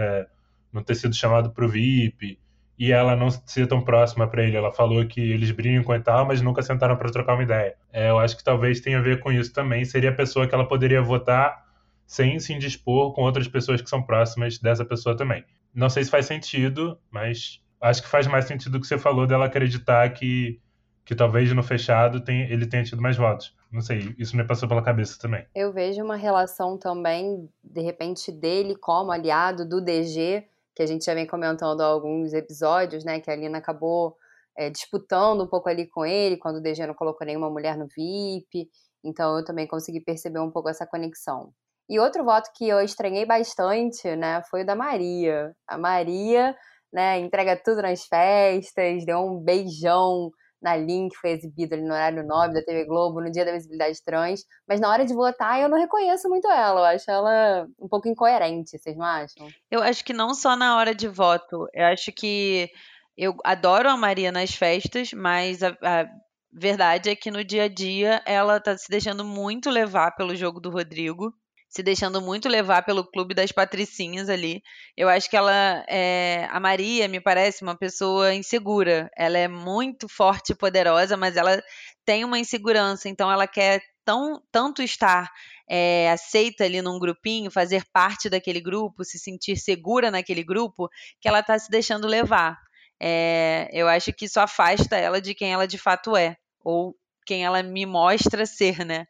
é, 0.00 0.26
não 0.72 0.80
ter 0.80 0.94
sido 0.94 1.12
chamado 1.12 1.50
para 1.50 1.64
o 1.64 1.68
VIP, 1.68 2.38
e 2.78 2.92
ela 2.92 3.16
não 3.16 3.30
ser 3.30 3.66
tão 3.66 3.80
próxima 3.80 4.26
para 4.26 4.42
ele. 4.42 4.56
Ela 4.56 4.70
falou 4.70 5.04
que 5.06 5.20
eles 5.20 5.50
brincam 5.50 5.94
e 5.94 6.00
tal, 6.00 6.26
mas 6.26 6.42
nunca 6.42 6.62
sentaram 6.62 6.96
para 6.96 7.10
trocar 7.10 7.34
uma 7.34 7.42
ideia. 7.42 7.74
É, 7.92 8.10
eu 8.10 8.18
acho 8.18 8.36
que 8.36 8.44
talvez 8.44 8.80
tenha 8.80 8.98
a 8.98 9.02
ver 9.02 9.20
com 9.20 9.32
isso 9.32 9.52
também. 9.52 9.84
Seria 9.84 10.10
a 10.10 10.14
pessoa 10.14 10.46
que 10.46 10.54
ela 10.54 10.66
poderia 10.66 11.00
votar 11.00 11.64
sem 12.06 12.38
se 12.38 12.52
indispor 12.52 13.12
com 13.12 13.22
outras 13.22 13.48
pessoas 13.48 13.80
que 13.80 13.88
são 13.88 14.02
próximas 14.02 14.58
dessa 14.58 14.84
pessoa 14.84 15.16
também. 15.16 15.44
Não 15.74 15.88
sei 15.88 16.04
se 16.04 16.10
faz 16.10 16.26
sentido, 16.26 16.98
mas 17.10 17.60
acho 17.80 18.02
que 18.02 18.08
faz 18.08 18.26
mais 18.26 18.44
sentido 18.44 18.76
o 18.76 18.80
que 18.80 18.86
você 18.86 18.96
falou 18.96 19.26
dela 19.26 19.46
acreditar 19.46 20.08
que, 20.10 20.60
que 21.04 21.14
talvez 21.14 21.52
no 21.52 21.62
fechado 21.62 22.20
tem, 22.20 22.42
ele 22.42 22.66
tenha 22.66 22.84
tido 22.84 23.02
mais 23.02 23.16
votos. 23.16 23.54
Não 23.72 23.80
sei, 23.80 24.14
isso 24.16 24.36
me 24.36 24.44
passou 24.44 24.68
pela 24.68 24.82
cabeça 24.82 25.18
também. 25.18 25.44
Eu 25.54 25.72
vejo 25.72 26.02
uma 26.02 26.16
relação 26.16 26.78
também, 26.78 27.48
de 27.62 27.80
repente, 27.80 28.30
dele 28.30 28.76
como 28.76 29.10
aliado 29.10 29.68
do 29.68 29.80
DG 29.80 30.44
que 30.76 30.82
a 30.82 30.86
gente 30.86 31.06
já 31.06 31.14
vem 31.14 31.26
comentando 31.26 31.80
há 31.80 31.86
alguns 31.86 32.34
episódios, 32.34 33.02
né? 33.02 33.18
Que 33.18 33.30
a 33.30 33.36
Lina 33.36 33.58
acabou 33.58 34.14
é, 34.56 34.68
disputando 34.68 35.42
um 35.42 35.46
pouco 35.46 35.70
ali 35.70 35.88
com 35.88 36.04
ele, 36.04 36.36
quando 36.36 36.56
o 36.56 36.60
DG 36.60 36.86
não 36.86 36.94
colocou 36.94 37.26
nenhuma 37.26 37.50
mulher 37.50 37.78
no 37.78 37.86
VIP. 37.88 38.68
Então 39.02 39.38
eu 39.38 39.44
também 39.44 39.66
consegui 39.66 40.00
perceber 40.00 40.38
um 40.38 40.50
pouco 40.50 40.68
essa 40.68 40.86
conexão. 40.86 41.50
E 41.88 41.98
outro 41.98 42.24
voto 42.24 42.50
que 42.54 42.68
eu 42.68 42.80
estranhei 42.80 43.24
bastante, 43.24 44.14
né, 44.16 44.42
foi 44.50 44.62
o 44.62 44.66
da 44.66 44.74
Maria. 44.74 45.54
A 45.66 45.78
Maria, 45.78 46.54
né, 46.92 47.20
entrega 47.20 47.56
tudo 47.56 47.80
nas 47.80 48.04
festas, 48.04 49.04
deu 49.06 49.18
um 49.20 49.40
beijão 49.40 50.30
na 50.66 50.76
Link, 50.76 51.14
que 51.14 51.20
foi 51.20 51.30
exibido 51.30 51.74
ali 51.74 51.84
no 51.84 51.94
horário 51.94 52.26
nobre 52.26 52.54
da 52.54 52.62
TV 52.62 52.84
Globo, 52.86 53.20
no 53.20 53.30
dia 53.30 53.44
da 53.44 53.52
visibilidade 53.52 54.02
trans, 54.02 54.44
mas 54.68 54.80
na 54.80 54.90
hora 54.90 55.06
de 55.06 55.14
votar 55.14 55.60
eu 55.60 55.68
não 55.68 55.78
reconheço 55.78 56.28
muito 56.28 56.48
ela, 56.48 56.80
eu 56.80 56.84
acho 56.84 57.08
ela 57.08 57.68
um 57.78 57.88
pouco 57.88 58.08
incoerente, 58.08 58.76
vocês 58.76 58.96
não 58.96 59.04
acham? 59.04 59.48
Eu 59.70 59.80
acho 59.80 60.04
que 60.04 60.12
não 60.12 60.34
só 60.34 60.56
na 60.56 60.76
hora 60.76 60.92
de 60.92 61.06
voto, 61.06 61.68
eu 61.72 61.86
acho 61.86 62.10
que 62.10 62.68
eu 63.16 63.36
adoro 63.44 63.88
a 63.88 63.96
Maria 63.96 64.32
nas 64.32 64.50
festas, 64.50 65.12
mas 65.12 65.62
a, 65.62 65.68
a 65.82 66.06
verdade 66.52 67.10
é 67.10 67.14
que 67.14 67.30
no 67.30 67.44
dia 67.44 67.64
a 67.64 67.68
dia 67.68 68.20
ela 68.26 68.58
tá 68.58 68.76
se 68.76 68.88
deixando 68.90 69.24
muito 69.24 69.70
levar 69.70 70.16
pelo 70.16 70.34
jogo 70.34 70.58
do 70.58 70.70
Rodrigo 70.70 71.32
se 71.76 71.82
deixando 71.82 72.22
muito 72.22 72.48
levar 72.48 72.82
pelo 72.82 73.04
clube 73.04 73.34
das 73.34 73.52
patricinhas 73.52 74.30
ali. 74.30 74.62
Eu 74.96 75.10
acho 75.10 75.28
que 75.28 75.36
ela 75.36 75.84
é, 75.88 76.48
a 76.50 76.58
Maria 76.58 77.06
me 77.06 77.20
parece 77.20 77.62
uma 77.62 77.76
pessoa 77.76 78.32
insegura. 78.32 79.10
Ela 79.14 79.36
é 79.36 79.46
muito 79.46 80.08
forte 80.08 80.52
e 80.52 80.56
poderosa, 80.56 81.18
mas 81.18 81.36
ela 81.36 81.62
tem 82.04 82.24
uma 82.24 82.38
insegurança, 82.38 83.10
então 83.10 83.30
ela 83.30 83.46
quer 83.46 83.82
tão, 84.06 84.40
tanto 84.50 84.82
estar 84.82 85.30
é, 85.68 86.10
aceita 86.10 86.64
ali 86.64 86.80
num 86.80 86.98
grupinho, 86.98 87.50
fazer 87.50 87.84
parte 87.92 88.30
daquele 88.30 88.60
grupo, 88.60 89.04
se 89.04 89.18
sentir 89.18 89.56
segura 89.56 90.10
naquele 90.10 90.42
grupo, 90.42 90.88
que 91.20 91.28
ela 91.28 91.40
está 91.40 91.58
se 91.58 91.70
deixando 91.70 92.06
levar. 92.06 92.56
É, 92.98 93.68
eu 93.70 93.86
acho 93.86 94.14
que 94.14 94.24
isso 94.24 94.40
afasta 94.40 94.96
ela 94.96 95.20
de 95.20 95.34
quem 95.34 95.52
ela 95.52 95.66
de 95.66 95.76
fato 95.76 96.16
é, 96.16 96.36
ou 96.64 96.96
quem 97.26 97.44
ela 97.44 97.62
me 97.62 97.84
mostra 97.84 98.46
ser, 98.46 98.82
né? 98.82 99.04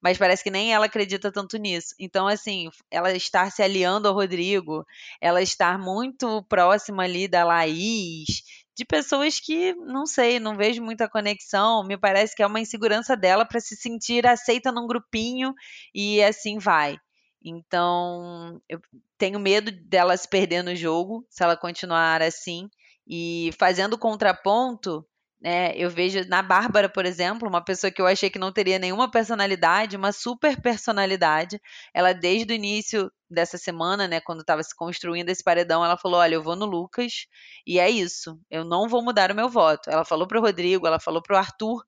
Mas 0.00 0.18
parece 0.18 0.42
que 0.42 0.50
nem 0.50 0.72
ela 0.72 0.86
acredita 0.86 1.30
tanto 1.30 1.56
nisso. 1.56 1.94
Então, 1.98 2.26
assim, 2.26 2.70
ela 2.90 3.12
estar 3.12 3.50
se 3.50 3.62
aliando 3.62 4.08
ao 4.08 4.14
Rodrigo, 4.14 4.84
ela 5.20 5.42
estar 5.42 5.78
muito 5.78 6.42
próxima 6.44 7.04
ali 7.04 7.28
da 7.28 7.44
Laís, 7.44 8.42
de 8.76 8.84
pessoas 8.84 9.38
que, 9.38 9.74
não 9.74 10.06
sei, 10.06 10.40
não 10.40 10.56
vejo 10.56 10.82
muita 10.82 11.08
conexão, 11.08 11.84
me 11.84 11.98
parece 11.98 12.34
que 12.34 12.42
é 12.42 12.46
uma 12.46 12.60
insegurança 12.60 13.16
dela 13.16 13.44
para 13.44 13.60
se 13.60 13.76
sentir 13.76 14.26
aceita 14.26 14.72
num 14.72 14.86
grupinho 14.86 15.54
e 15.94 16.22
assim 16.22 16.58
vai. 16.58 16.98
Então, 17.42 18.60
eu 18.68 18.80
tenho 19.18 19.38
medo 19.38 19.70
dela 19.70 20.16
se 20.16 20.28
perder 20.28 20.62
no 20.62 20.74
jogo, 20.74 21.26
se 21.28 21.42
ela 21.42 21.56
continuar 21.56 22.22
assim. 22.22 22.68
E 23.06 23.50
fazendo 23.58 23.98
contraponto, 23.98 25.04
né? 25.40 25.72
Eu 25.76 25.90
vejo 25.90 26.26
na 26.28 26.42
Bárbara, 26.42 26.88
por 26.88 27.06
exemplo, 27.06 27.48
uma 27.48 27.64
pessoa 27.64 27.90
que 27.90 28.00
eu 28.00 28.06
achei 28.06 28.28
que 28.30 28.38
não 28.38 28.52
teria 28.52 28.78
nenhuma 28.78 29.10
personalidade, 29.10 29.96
uma 29.96 30.12
super 30.12 30.60
personalidade. 30.60 31.60
Ela, 31.94 32.12
desde 32.12 32.52
o 32.52 32.56
início 32.56 33.10
dessa 33.28 33.56
semana, 33.56 34.06
né, 34.08 34.20
quando 34.20 34.40
estava 34.40 34.62
se 34.62 34.74
construindo 34.74 35.28
esse 35.30 35.42
paredão, 35.42 35.84
ela 35.84 35.96
falou: 35.96 36.20
Olha, 36.20 36.34
eu 36.34 36.42
vou 36.42 36.56
no 36.56 36.66
Lucas 36.66 37.26
e 37.66 37.78
é 37.78 37.88
isso, 37.88 38.38
eu 38.50 38.64
não 38.64 38.88
vou 38.88 39.02
mudar 39.02 39.30
o 39.30 39.34
meu 39.34 39.48
voto. 39.48 39.88
Ela 39.90 40.04
falou 40.04 40.26
para 40.26 40.38
o 40.38 40.42
Rodrigo, 40.42 40.86
ela 40.86 41.00
falou 41.00 41.22
para 41.22 41.34
o 41.36 41.38
Arthur 41.38 41.82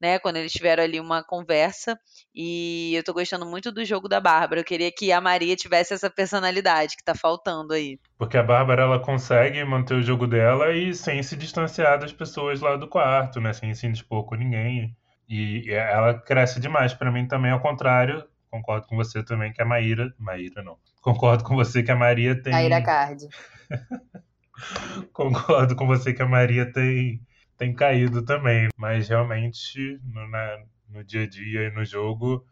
né, 0.00 0.18
quando 0.18 0.36
eles 0.36 0.52
tiveram 0.52 0.82
ali 0.82 1.00
uma 1.00 1.22
conversa. 1.22 1.98
E 2.34 2.94
eu 2.94 3.02
tô 3.02 3.12
gostando 3.12 3.46
muito 3.46 3.72
do 3.72 3.84
jogo 3.84 4.08
da 4.08 4.20
Bárbara. 4.20 4.60
Eu 4.60 4.64
queria 4.64 4.92
que 4.92 5.10
a 5.12 5.20
Maria 5.20 5.56
tivesse 5.56 5.94
essa 5.94 6.10
personalidade 6.10 6.96
que 6.96 7.04
tá 7.04 7.14
faltando 7.14 7.72
aí. 7.72 7.98
Porque 8.18 8.36
a 8.36 8.42
Bárbara 8.42 8.82
ela 8.82 9.00
consegue 9.00 9.62
manter 9.64 9.94
o 9.94 10.02
jogo 10.02 10.26
dela 10.26 10.72
e 10.72 10.94
sem 10.94 11.22
se 11.22 11.36
distanciar 11.36 11.98
das 11.98 12.12
pessoas 12.12 12.60
lá 12.60 12.76
do 12.76 12.88
quarto, 12.88 13.40
né, 13.40 13.52
sem 13.52 13.74
se 13.74 13.86
indispor 13.86 14.24
com 14.24 14.34
ninguém. 14.34 14.96
E 15.28 15.70
ela 15.70 16.14
cresce 16.14 16.60
demais 16.60 16.94
para 16.94 17.10
mim 17.10 17.26
também, 17.26 17.50
ao 17.50 17.60
contrário. 17.60 18.24
Concordo 18.48 18.86
com 18.86 18.96
você 18.96 19.24
também 19.24 19.52
que 19.52 19.60
a 19.60 19.64
Maíra. 19.64 20.14
Maíra 20.18 20.62
não. 20.62 20.78
Concordo 21.02 21.42
com 21.42 21.56
você 21.56 21.82
que 21.82 21.90
a 21.90 21.96
Maria 21.96 22.40
tem. 22.40 22.52
Maíra 22.52 22.82
Card. 22.82 23.26
Concordo 25.12 25.74
com 25.74 25.86
você 25.86 26.12
que 26.12 26.22
a 26.22 26.26
Maria 26.26 26.70
tem 26.72 27.20
tem 27.56 27.74
caído 27.74 28.24
também. 28.24 28.68
Mas 28.76 29.08
realmente, 29.08 30.00
no, 30.04 30.28
na, 30.28 30.58
no 30.88 31.04
dia 31.04 31.22
a 31.22 31.28
dia 31.28 31.68
e 31.68 31.70
no 31.70 31.84
jogo, 31.84 32.46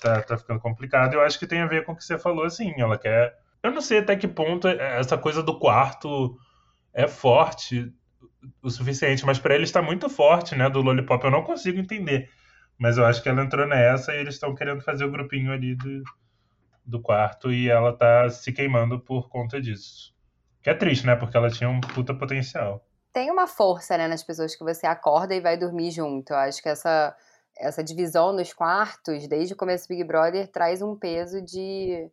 tá, 0.00 0.22
tá 0.22 0.38
ficando 0.38 0.60
complicado. 0.60 1.14
Eu 1.14 1.20
acho 1.20 1.38
que 1.38 1.46
tem 1.46 1.60
a 1.60 1.66
ver 1.66 1.84
com 1.84 1.92
o 1.92 1.96
que 1.96 2.04
você 2.04 2.18
falou, 2.18 2.44
assim. 2.44 2.72
Ela 2.78 2.98
quer. 2.98 3.36
Eu 3.62 3.70
não 3.70 3.80
sei 3.80 3.98
até 3.98 4.16
que 4.16 4.26
ponto 4.26 4.66
essa 4.68 5.16
coisa 5.16 5.42
do 5.42 5.58
quarto 5.58 6.36
é 6.92 7.06
forte 7.06 7.92
o 8.60 8.70
suficiente, 8.70 9.24
mas 9.24 9.38
para 9.38 9.54
eles 9.54 9.68
está 9.68 9.80
muito 9.80 10.08
forte, 10.08 10.56
né? 10.56 10.68
Do 10.68 10.82
Lollipop. 10.82 11.24
Eu 11.24 11.30
não 11.30 11.44
consigo 11.44 11.78
entender. 11.78 12.28
Mas 12.78 12.98
eu 12.98 13.06
acho 13.06 13.22
que 13.22 13.28
ela 13.28 13.42
entrou 13.42 13.66
nessa 13.66 14.14
e 14.14 14.18
eles 14.18 14.34
estão 14.34 14.54
querendo 14.54 14.82
fazer 14.82 15.04
o 15.04 15.10
grupinho 15.10 15.52
ali 15.52 15.76
do, 15.76 16.02
do 16.84 17.00
quarto 17.00 17.52
e 17.52 17.68
ela 17.68 17.92
tá 17.96 18.28
se 18.30 18.52
queimando 18.52 18.98
por 18.98 19.28
conta 19.28 19.60
disso. 19.60 20.12
Que 20.60 20.70
é 20.70 20.74
triste, 20.74 21.06
né? 21.06 21.14
Porque 21.14 21.36
ela 21.36 21.50
tinha 21.50 21.70
um 21.70 21.80
puta 21.80 22.14
potencial 22.14 22.84
tem 23.12 23.30
uma 23.30 23.46
força, 23.46 23.96
né, 23.96 24.08
nas 24.08 24.22
pessoas 24.22 24.56
que 24.56 24.64
você 24.64 24.86
acorda 24.86 25.34
e 25.34 25.40
vai 25.40 25.56
dormir 25.56 25.90
junto. 25.90 26.32
Eu 26.32 26.36
acho 26.38 26.62
que 26.62 26.68
essa, 26.68 27.14
essa 27.58 27.84
divisão 27.84 28.32
nos 28.32 28.52
quartos, 28.52 29.28
desde 29.28 29.54
o 29.54 29.56
começo 29.56 29.86
do 29.86 29.88
Big 29.88 30.04
Brother, 30.04 30.50
traz 30.50 30.80
um 30.82 30.96
peso 30.96 31.42
de, 31.42 32.10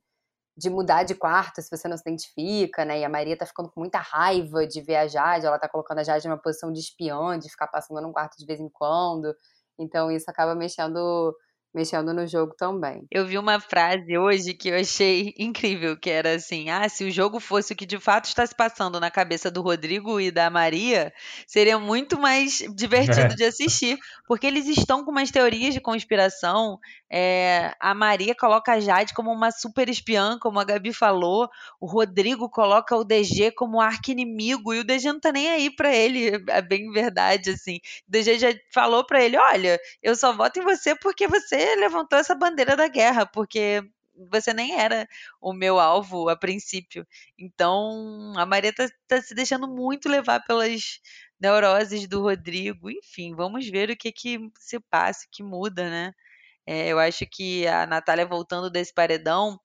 de 0.57 0.69
mudar 0.69 1.03
de 1.03 1.15
quarto 1.15 1.61
se 1.61 1.69
você 1.69 1.87
não 1.87 1.97
se 1.97 2.03
identifica, 2.03 2.83
né? 2.85 2.99
E 2.99 3.05
a 3.05 3.09
Maria 3.09 3.37
tá 3.37 3.45
ficando 3.45 3.71
com 3.71 3.79
muita 3.79 3.99
raiva 3.99 4.67
de 4.67 4.81
ver 4.81 4.97
a 4.97 5.07
Jade, 5.07 5.45
ela 5.45 5.59
tá 5.59 5.69
colocando 5.69 5.99
a 5.99 6.03
Jade 6.03 6.27
numa 6.27 6.37
posição 6.37 6.71
de 6.71 6.79
espiã, 6.79 7.39
de 7.39 7.49
ficar 7.49 7.67
passando 7.67 8.01
num 8.01 8.11
quarto 8.11 8.37
de 8.37 8.45
vez 8.45 8.59
em 8.59 8.69
quando. 8.69 9.33
Então 9.77 10.11
isso 10.11 10.29
acaba 10.29 10.53
mexendo 10.55 11.33
mexendo 11.73 12.13
no 12.13 12.25
jogo 12.27 12.53
também. 12.57 13.05
Eu 13.11 13.25
vi 13.25 13.37
uma 13.37 13.59
frase 13.59 14.17
hoje 14.17 14.53
que 14.53 14.69
eu 14.69 14.79
achei 14.79 15.33
incrível, 15.37 15.97
que 15.97 16.09
era 16.09 16.35
assim: 16.35 16.69
"Ah, 16.69 16.87
se 16.89 17.03
o 17.03 17.11
jogo 17.11 17.39
fosse 17.39 17.73
o 17.73 17.75
que 17.75 17.85
de 17.85 17.99
fato 17.99 18.25
está 18.25 18.45
se 18.45 18.55
passando 18.55 18.99
na 18.99 19.11
cabeça 19.11 19.51
do 19.51 19.61
Rodrigo 19.61 20.19
e 20.19 20.31
da 20.31 20.49
Maria, 20.49 21.13
seria 21.45 21.77
muito 21.77 22.19
mais 22.19 22.63
divertido 22.75 23.33
é. 23.33 23.35
de 23.35 23.43
assistir, 23.43 23.97
porque 24.27 24.47
eles 24.47 24.67
estão 24.67 25.03
com 25.03 25.11
umas 25.11 25.31
teorias 25.31 25.73
de 25.73 25.79
conspiração. 25.79 26.79
É, 27.11 27.73
a 27.79 27.93
Maria 27.93 28.35
coloca 28.35 28.73
a 28.73 28.79
Jade 28.79 29.13
como 29.13 29.31
uma 29.31 29.51
super 29.51 29.89
espiã, 29.89 30.37
como 30.39 30.59
a 30.59 30.63
Gabi 30.63 30.93
falou. 30.93 31.49
O 31.79 31.87
Rodrigo 31.87 32.49
coloca 32.49 32.95
o 32.95 33.03
DG 33.03 33.51
como 33.51 33.81
arqui-inimigo 33.81 34.73
e 34.73 34.79
o 34.79 34.83
DG 34.83 35.11
não 35.11 35.19
tá 35.19 35.31
nem 35.31 35.49
aí 35.49 35.69
para 35.69 35.95
ele, 35.95 36.43
é 36.49 36.61
bem 36.61 36.91
verdade 36.91 37.51
assim. 37.51 37.77
O 38.07 38.11
DG 38.11 38.39
já 38.39 38.47
falou 38.73 39.05
para 39.05 39.23
ele: 39.23 39.37
"Olha, 39.37 39.79
eu 40.01 40.15
só 40.15 40.33
voto 40.33 40.59
em 40.59 40.63
você 40.63 40.95
porque 40.95 41.27
você 41.27 41.58
levantou 41.77 42.17
essa 42.19 42.35
bandeira 42.35 42.75
da 42.75 42.87
guerra, 42.87 43.25
porque 43.25 43.83
você 44.31 44.53
nem 44.53 44.79
era 44.79 45.07
o 45.41 45.53
meu 45.53 45.79
alvo 45.79 46.29
a 46.29 46.35
princípio. 46.37 47.07
Então, 47.37 48.33
a 48.37 48.45
Maria 48.45 48.73
tá, 48.73 48.87
tá, 49.07 49.21
se 49.21 49.33
deixando 49.33 49.67
muito 49.67 50.09
levar 50.09 50.41
pelas 50.45 50.99
neuroses 51.39 52.07
do 52.07 52.21
Rodrigo. 52.21 52.89
Enfim, 52.91 53.35
vamos 53.35 53.67
ver 53.69 53.89
o 53.89 53.97
que 53.97 54.11
que 54.11 54.39
se 54.59 54.79
passa, 54.89 55.25
que 55.31 55.43
muda, 55.43 55.89
né? 55.89 56.13
É, 56.67 56.89
eu 56.89 56.99
acho 56.99 57.25
que 57.31 57.67
a 57.67 57.85
Natália 57.87 58.25
voltando 58.27 58.69
desse 58.71 58.93
paredão, 58.93 59.59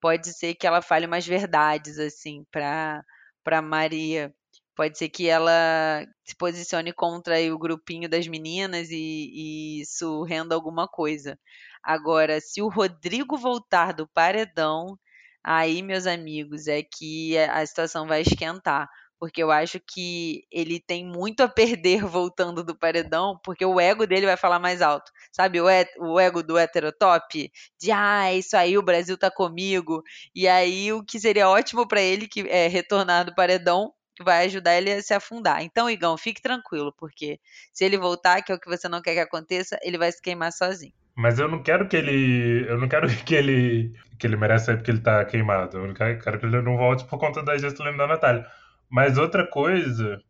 pode 0.00 0.32
ser 0.34 0.54
que 0.54 0.66
ela 0.66 0.82
fale 0.82 1.06
mais 1.06 1.26
verdades, 1.26 1.98
assim, 1.98 2.44
para 2.50 3.04
para 3.44 3.62
Maria. 3.62 4.34
Pode 4.78 4.96
ser 4.96 5.08
que 5.08 5.28
ela 5.28 6.06
se 6.24 6.36
posicione 6.36 6.92
contra 6.92 7.34
o 7.52 7.58
grupinho 7.58 8.08
das 8.08 8.28
meninas 8.28 8.90
e, 8.90 8.96
e 8.96 9.80
isso 9.82 10.22
renda 10.22 10.54
alguma 10.54 10.86
coisa. 10.86 11.36
Agora, 11.82 12.40
se 12.40 12.62
o 12.62 12.68
Rodrigo 12.68 13.36
voltar 13.36 13.92
do 13.92 14.06
paredão, 14.06 14.96
aí, 15.42 15.82
meus 15.82 16.06
amigos, 16.06 16.68
é 16.68 16.80
que 16.82 17.36
a 17.38 17.66
situação 17.66 18.06
vai 18.06 18.22
esquentar 18.22 18.88
porque 19.18 19.42
eu 19.42 19.50
acho 19.50 19.80
que 19.80 20.44
ele 20.50 20.78
tem 20.80 21.04
muito 21.04 21.40
a 21.42 21.48
perder 21.48 22.04
voltando 22.06 22.62
do 22.62 22.78
paredão, 22.78 23.38
porque 23.42 23.64
o 23.64 23.80
ego 23.80 24.06
dele 24.06 24.26
vai 24.26 24.36
falar 24.36 24.58
mais 24.60 24.80
alto. 24.80 25.10
Sabe, 25.32 25.60
o, 25.60 25.66
o 25.98 26.20
ego 26.20 26.42
do 26.42 26.56
heterotop? 26.56 27.50
De, 27.80 27.90
ah, 27.90 28.32
isso 28.32 28.56
aí, 28.56 28.78
o 28.78 28.82
Brasil 28.82 29.18
tá 29.18 29.30
comigo. 29.30 30.02
E 30.34 30.46
aí, 30.46 30.92
o 30.92 31.04
que 31.04 31.18
seria 31.18 31.48
ótimo 31.48 31.86
para 31.88 32.00
ele, 32.00 32.28
que 32.28 32.42
é 32.48 32.68
retornar 32.68 33.24
do 33.24 33.34
paredão, 33.34 33.92
vai 34.22 34.46
ajudar 34.46 34.76
ele 34.76 34.92
a 34.92 35.02
se 35.02 35.14
afundar. 35.14 35.62
Então, 35.62 35.88
Igão, 35.88 36.16
fique 36.16 36.40
tranquilo, 36.40 36.92
porque 36.98 37.38
se 37.72 37.84
ele 37.84 37.96
voltar, 37.96 38.42
que 38.42 38.52
é 38.52 38.54
o 38.54 38.60
que 38.60 38.68
você 38.68 38.88
não 38.88 39.02
quer 39.02 39.14
que 39.14 39.20
aconteça, 39.20 39.78
ele 39.82 39.98
vai 39.98 40.10
se 40.10 40.20
queimar 40.20 40.52
sozinho. 40.52 40.92
Mas 41.16 41.38
eu 41.38 41.48
não 41.48 41.62
quero 41.62 41.88
que 41.88 41.96
ele. 41.96 42.64
Eu 42.68 42.78
não 42.78 42.88
quero 42.88 43.08
que 43.24 43.34
ele. 43.34 43.92
que 44.18 44.26
ele 44.26 44.36
merece 44.36 44.66
sair 44.66 44.76
porque 44.76 44.90
ele 44.90 45.00
tá 45.00 45.24
queimado. 45.24 45.78
Eu 45.78 45.94
quero, 45.94 46.18
quero 46.20 46.38
que 46.38 46.46
ele 46.46 46.62
não 46.62 46.76
volte 46.76 47.04
por 47.04 47.18
conta 47.18 47.42
da 47.42 47.58
Jessilene 47.58 47.98
da 47.98 48.06
Natália. 48.06 48.46
Mas 48.88 49.18
outra 49.18 49.46
coisa 49.46 50.20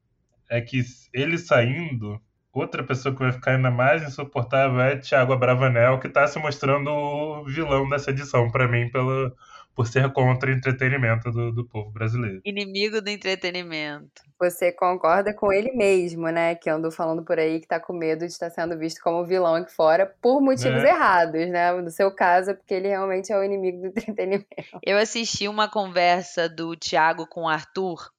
é 0.51 0.61
que 0.61 0.83
ele 1.13 1.39
saindo, 1.39 2.21
outra 2.53 2.83
pessoa 2.83 3.15
que 3.15 3.21
vai 3.21 3.33
ficar 3.33 3.53
ainda 3.53 3.71
mais 3.71 4.03
insuportável 4.03 4.81
é 4.81 4.97
Thiago 4.97 5.33
Abravanel, 5.33 6.01
que 6.01 6.09
tá 6.09 6.27
se 6.27 6.39
mostrando 6.39 6.91
o 6.91 7.45
vilão 7.45 7.89
dessa 7.89 8.11
edição, 8.11 8.51
para 8.51 8.67
mim, 8.67 8.91
pelo, 8.91 9.33
por 9.79 9.87
ser 9.87 10.13
contra 10.13 10.51
o 10.51 10.53
entretenimento 10.53 11.31
do, 11.31 11.53
do 11.53 11.65
povo 11.65 11.89
brasileiro. 11.93 12.41
Inimigo 12.45 13.01
do 13.01 13.09
entretenimento. 13.09 14.25
Você 14.37 14.73
concorda 14.73 15.33
com 15.33 15.53
ele 15.53 15.71
mesmo, 15.71 16.29
né? 16.31 16.57
Que 16.57 16.69
andou 16.69 16.91
falando 16.91 17.25
por 17.25 17.39
aí 17.39 17.61
que 17.61 17.69
tá 17.69 17.79
com 17.79 17.93
medo 17.93 18.27
de 18.27 18.33
estar 18.33 18.51
sendo 18.51 18.77
visto 18.77 19.01
como 19.01 19.25
vilão 19.25 19.55
aqui 19.55 19.73
fora 19.73 20.13
por 20.21 20.41
motivos 20.41 20.83
É. 20.83 20.89
errados, 20.89 21.49
né? 21.49 21.71
No 21.81 21.93
seu 21.93 22.11
caso, 22.13 22.51
é 22.51 22.55
porque 22.55 22.75
ele 22.75 22.89
realmente 22.89 23.33
é 23.33 23.39
o 23.39 23.45
inimigo 23.45 23.83
do 23.83 23.87
entretenimento. 24.11 24.49
Eu 24.85 24.99
assisti 24.99 25.47
uma 25.47 25.71
conversa 25.71 26.49
do 26.49 26.75
Thiago 26.75 27.25
com 27.29 27.43
o 27.43 27.49
Arthur 27.49 28.11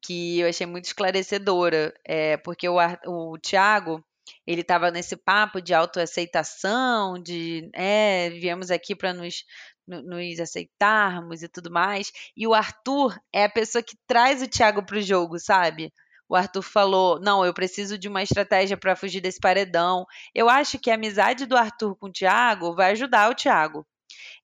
que 0.00 0.38
eu 0.38 0.48
achei 0.48 0.64
muito 0.64 0.84
esclarecedora, 0.84 1.92
é, 2.06 2.36
porque 2.36 2.68
o, 2.68 2.76
o 3.06 3.36
Thiago 3.38 4.02
ele 4.46 4.60
estava 4.60 4.92
nesse 4.92 5.16
papo 5.16 5.60
de 5.60 5.74
autoaceitação, 5.74 7.20
de 7.20 7.68
é, 7.74 8.30
viemos 8.30 8.70
aqui 8.70 8.94
para 8.94 9.12
nos, 9.12 9.44
no- 9.90 10.02
nos 10.02 10.40
aceitarmos 10.40 11.42
e 11.42 11.48
tudo 11.48 11.70
mais, 11.70 12.12
e 12.36 12.46
o 12.46 12.54
Arthur 12.54 13.18
é 13.32 13.44
a 13.44 13.48
pessoa 13.50 13.82
que 13.82 13.96
traz 14.06 14.42
o 14.42 14.48
Thiago 14.48 14.84
para 14.84 14.98
o 14.98 15.02
jogo, 15.02 15.38
sabe? 15.38 15.92
O 16.28 16.36
Arthur 16.36 16.62
falou: 16.62 17.20
Não, 17.20 17.44
eu 17.44 17.52
preciso 17.52 17.98
de 17.98 18.08
uma 18.08 18.22
estratégia 18.22 18.76
para 18.76 18.94
fugir 18.96 19.20
desse 19.20 19.40
paredão. 19.40 20.06
Eu 20.34 20.48
acho 20.48 20.78
que 20.78 20.90
a 20.90 20.94
amizade 20.94 21.44
do 21.46 21.56
Arthur 21.56 21.96
com 21.96 22.06
o 22.06 22.12
Thiago 22.12 22.74
vai 22.74 22.92
ajudar 22.92 23.30
o 23.30 23.34
Thiago. 23.34 23.86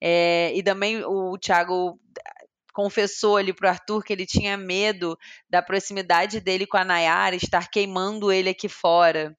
É, 0.01 0.53
e 0.55 0.63
também 0.63 1.05
o 1.05 1.39
Thiago 1.39 1.99
confessou 2.73 3.37
ali 3.37 3.53
pro 3.53 3.69
Arthur 3.69 4.03
que 4.05 4.13
ele 4.13 4.27
tinha 4.27 4.57
medo 4.57 5.19
da 5.49 5.63
proximidade 5.63 6.41
dele 6.41 6.67
com 6.67 6.77
a 6.77 6.85
Nayara 6.85 7.35
estar 7.37 7.69
queimando 7.71 8.31
ele 8.33 8.51
aqui 8.51 8.69
fora. 8.69 9.37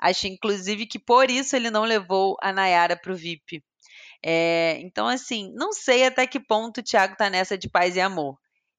Acho, 0.00 0.28
inclusive, 0.28 0.86
que 0.86 0.98
por 0.98 1.30
isso 1.30 1.56
ele 1.56 1.70
não 1.70 1.84
levou 1.84 2.36
a 2.42 2.52
Nayara 2.52 2.96
pro 2.96 3.16
VIP. 3.16 3.62
É, 4.26 4.78
então, 4.80 5.06
assim, 5.06 5.52
não 5.54 5.72
sei 5.72 6.06
até 6.06 6.26
que 6.26 6.40
ponto 6.40 6.80
o 6.80 6.82
Thiago 6.82 7.16
tá 7.16 7.28
nessa 7.28 7.58
de 7.58 7.68
paz 7.68 7.94
e 7.96 8.00
amor. 8.00 8.38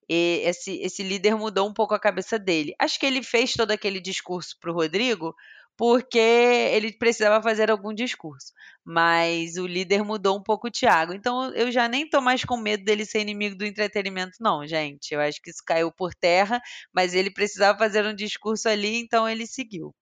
E 0.10 0.42
esse, 0.44 0.78
esse 0.82 1.04
líder 1.04 1.36
mudou 1.36 1.68
um 1.70 1.74
pouco 1.74 1.94
a 1.94 2.00
cabeça 2.00 2.40
dele. 2.40 2.74
Acho 2.80 3.00
que 3.00 3.06
ele 3.06 3.22
fez 3.24 3.54
todo 3.54 3.72
aquele 3.72 4.00
discurso 4.00 4.58
pro 4.60 4.74
Rodrigo 4.74 5.36
porque 5.78 6.18
ele 6.18 6.94
precisava 6.94 7.44
fazer 7.44 7.70
algum 7.70 7.94
discurso. 7.94 8.54
Mas 8.84 9.58
o 9.58 9.68
líder 9.68 10.04
mudou 10.04 10.38
um 10.38 10.44
pouco 10.44 10.68
o 10.68 10.72
Thiago. 10.72 11.14
Então 11.14 11.54
eu 11.54 11.72
já 11.72 11.88
nem 11.88 12.10
tô 12.10 12.22
mais 12.22 12.44
com 12.46 12.58
medo 12.58 12.84
dele 12.84 13.06
ser 13.06 13.22
inimigo 13.22 13.56
do 13.58 13.66
entretenimento, 13.66 14.38
não, 14.40 14.66
gente. 14.66 15.14
Eu 15.14 15.20
acho 15.22 15.42
que 15.42 15.50
isso 15.52 15.64
caiu 15.66 15.92
por 15.92 16.14
terra, 16.16 16.62
mas 16.94 17.14
ele 17.14 17.30
precisava 17.32 17.78
fazer 17.78 18.06
um 18.06 18.16
discurso 18.16 18.68
ali, 18.70 18.98
então 18.98 19.28
ele 19.30 19.46
seguiu. 19.46 19.94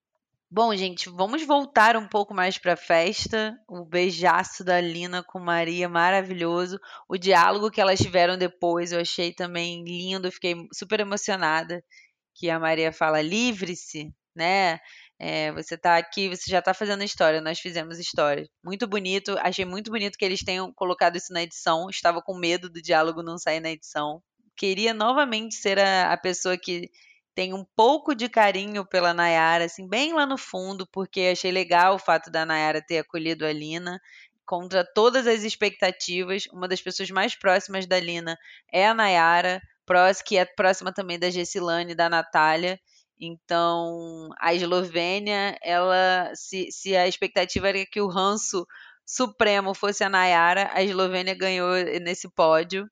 Bom, 0.56 0.72
gente, 0.76 1.10
vamos 1.10 1.44
voltar 1.44 1.96
um 1.96 2.06
pouco 2.06 2.32
mais 2.32 2.56
para 2.56 2.74
a 2.74 2.76
festa. 2.76 3.58
O 3.68 3.84
beijaço 3.84 4.62
da 4.62 4.80
Lina 4.80 5.20
com 5.20 5.40
Maria, 5.40 5.88
maravilhoso. 5.88 6.78
O 7.08 7.18
diálogo 7.18 7.72
que 7.72 7.80
elas 7.80 7.98
tiveram 7.98 8.38
depois, 8.38 8.92
eu 8.92 9.00
achei 9.00 9.32
também 9.32 9.82
lindo. 9.82 10.30
Fiquei 10.30 10.54
super 10.72 11.00
emocionada. 11.00 11.82
Que 12.36 12.48
a 12.48 12.60
Maria 12.60 12.92
fala: 12.92 13.20
livre-se, 13.20 14.14
né? 14.32 14.78
É, 15.18 15.50
você 15.50 15.76
tá 15.76 15.96
aqui, 15.96 16.28
você 16.28 16.48
já 16.48 16.62
tá 16.62 16.72
fazendo 16.72 17.02
história, 17.02 17.40
nós 17.40 17.58
fizemos 17.58 17.98
história. 17.98 18.48
Muito 18.64 18.86
bonito, 18.86 19.36
achei 19.40 19.64
muito 19.64 19.90
bonito 19.90 20.16
que 20.16 20.24
eles 20.24 20.44
tenham 20.44 20.72
colocado 20.72 21.16
isso 21.16 21.32
na 21.32 21.42
edição. 21.42 21.90
Estava 21.90 22.22
com 22.22 22.38
medo 22.38 22.70
do 22.70 22.80
diálogo 22.80 23.24
não 23.24 23.38
sair 23.38 23.58
na 23.58 23.72
edição. 23.72 24.22
Queria 24.56 24.94
novamente 24.94 25.56
ser 25.56 25.80
a, 25.80 26.12
a 26.12 26.16
pessoa 26.16 26.56
que 26.56 26.88
tem 27.34 27.52
um 27.52 27.64
pouco 27.76 28.14
de 28.14 28.28
carinho 28.28 28.86
pela 28.86 29.12
Nayara, 29.12 29.64
assim, 29.64 29.88
bem 29.88 30.12
lá 30.12 30.24
no 30.24 30.38
fundo, 30.38 30.86
porque 30.92 31.30
achei 31.32 31.50
legal 31.50 31.96
o 31.96 31.98
fato 31.98 32.30
da 32.30 32.46
Nayara 32.46 32.80
ter 32.80 32.98
acolhido 32.98 33.44
a 33.44 33.52
Lina 33.52 34.00
contra 34.46 34.84
todas 34.84 35.26
as 35.26 35.42
expectativas. 35.42 36.46
Uma 36.52 36.68
das 36.68 36.80
pessoas 36.80 37.10
mais 37.10 37.34
próximas 37.34 37.86
da 37.86 37.98
Lina 37.98 38.38
é 38.72 38.86
a 38.86 38.94
Nayara, 38.94 39.60
que 40.24 40.36
é 40.36 40.44
próxima 40.44 40.92
também 40.92 41.18
da 41.18 41.30
Gessilane 41.30 41.92
e 41.92 41.96
da 41.96 42.08
Natália. 42.08 42.78
Então, 43.20 44.28
a 44.40 44.54
Eslovênia, 44.54 45.56
ela, 45.62 46.30
se, 46.34 46.70
se 46.70 46.96
a 46.96 47.06
expectativa 47.06 47.68
era 47.68 47.86
que 47.86 48.00
o 48.00 48.08
ranço 48.08 48.66
supremo 49.06 49.74
fosse 49.74 50.02
a 50.04 50.08
Nayara, 50.08 50.70
a 50.72 50.82
Eslovênia 50.82 51.34
ganhou 51.34 51.74
nesse 52.00 52.28
pódio, 52.28 52.88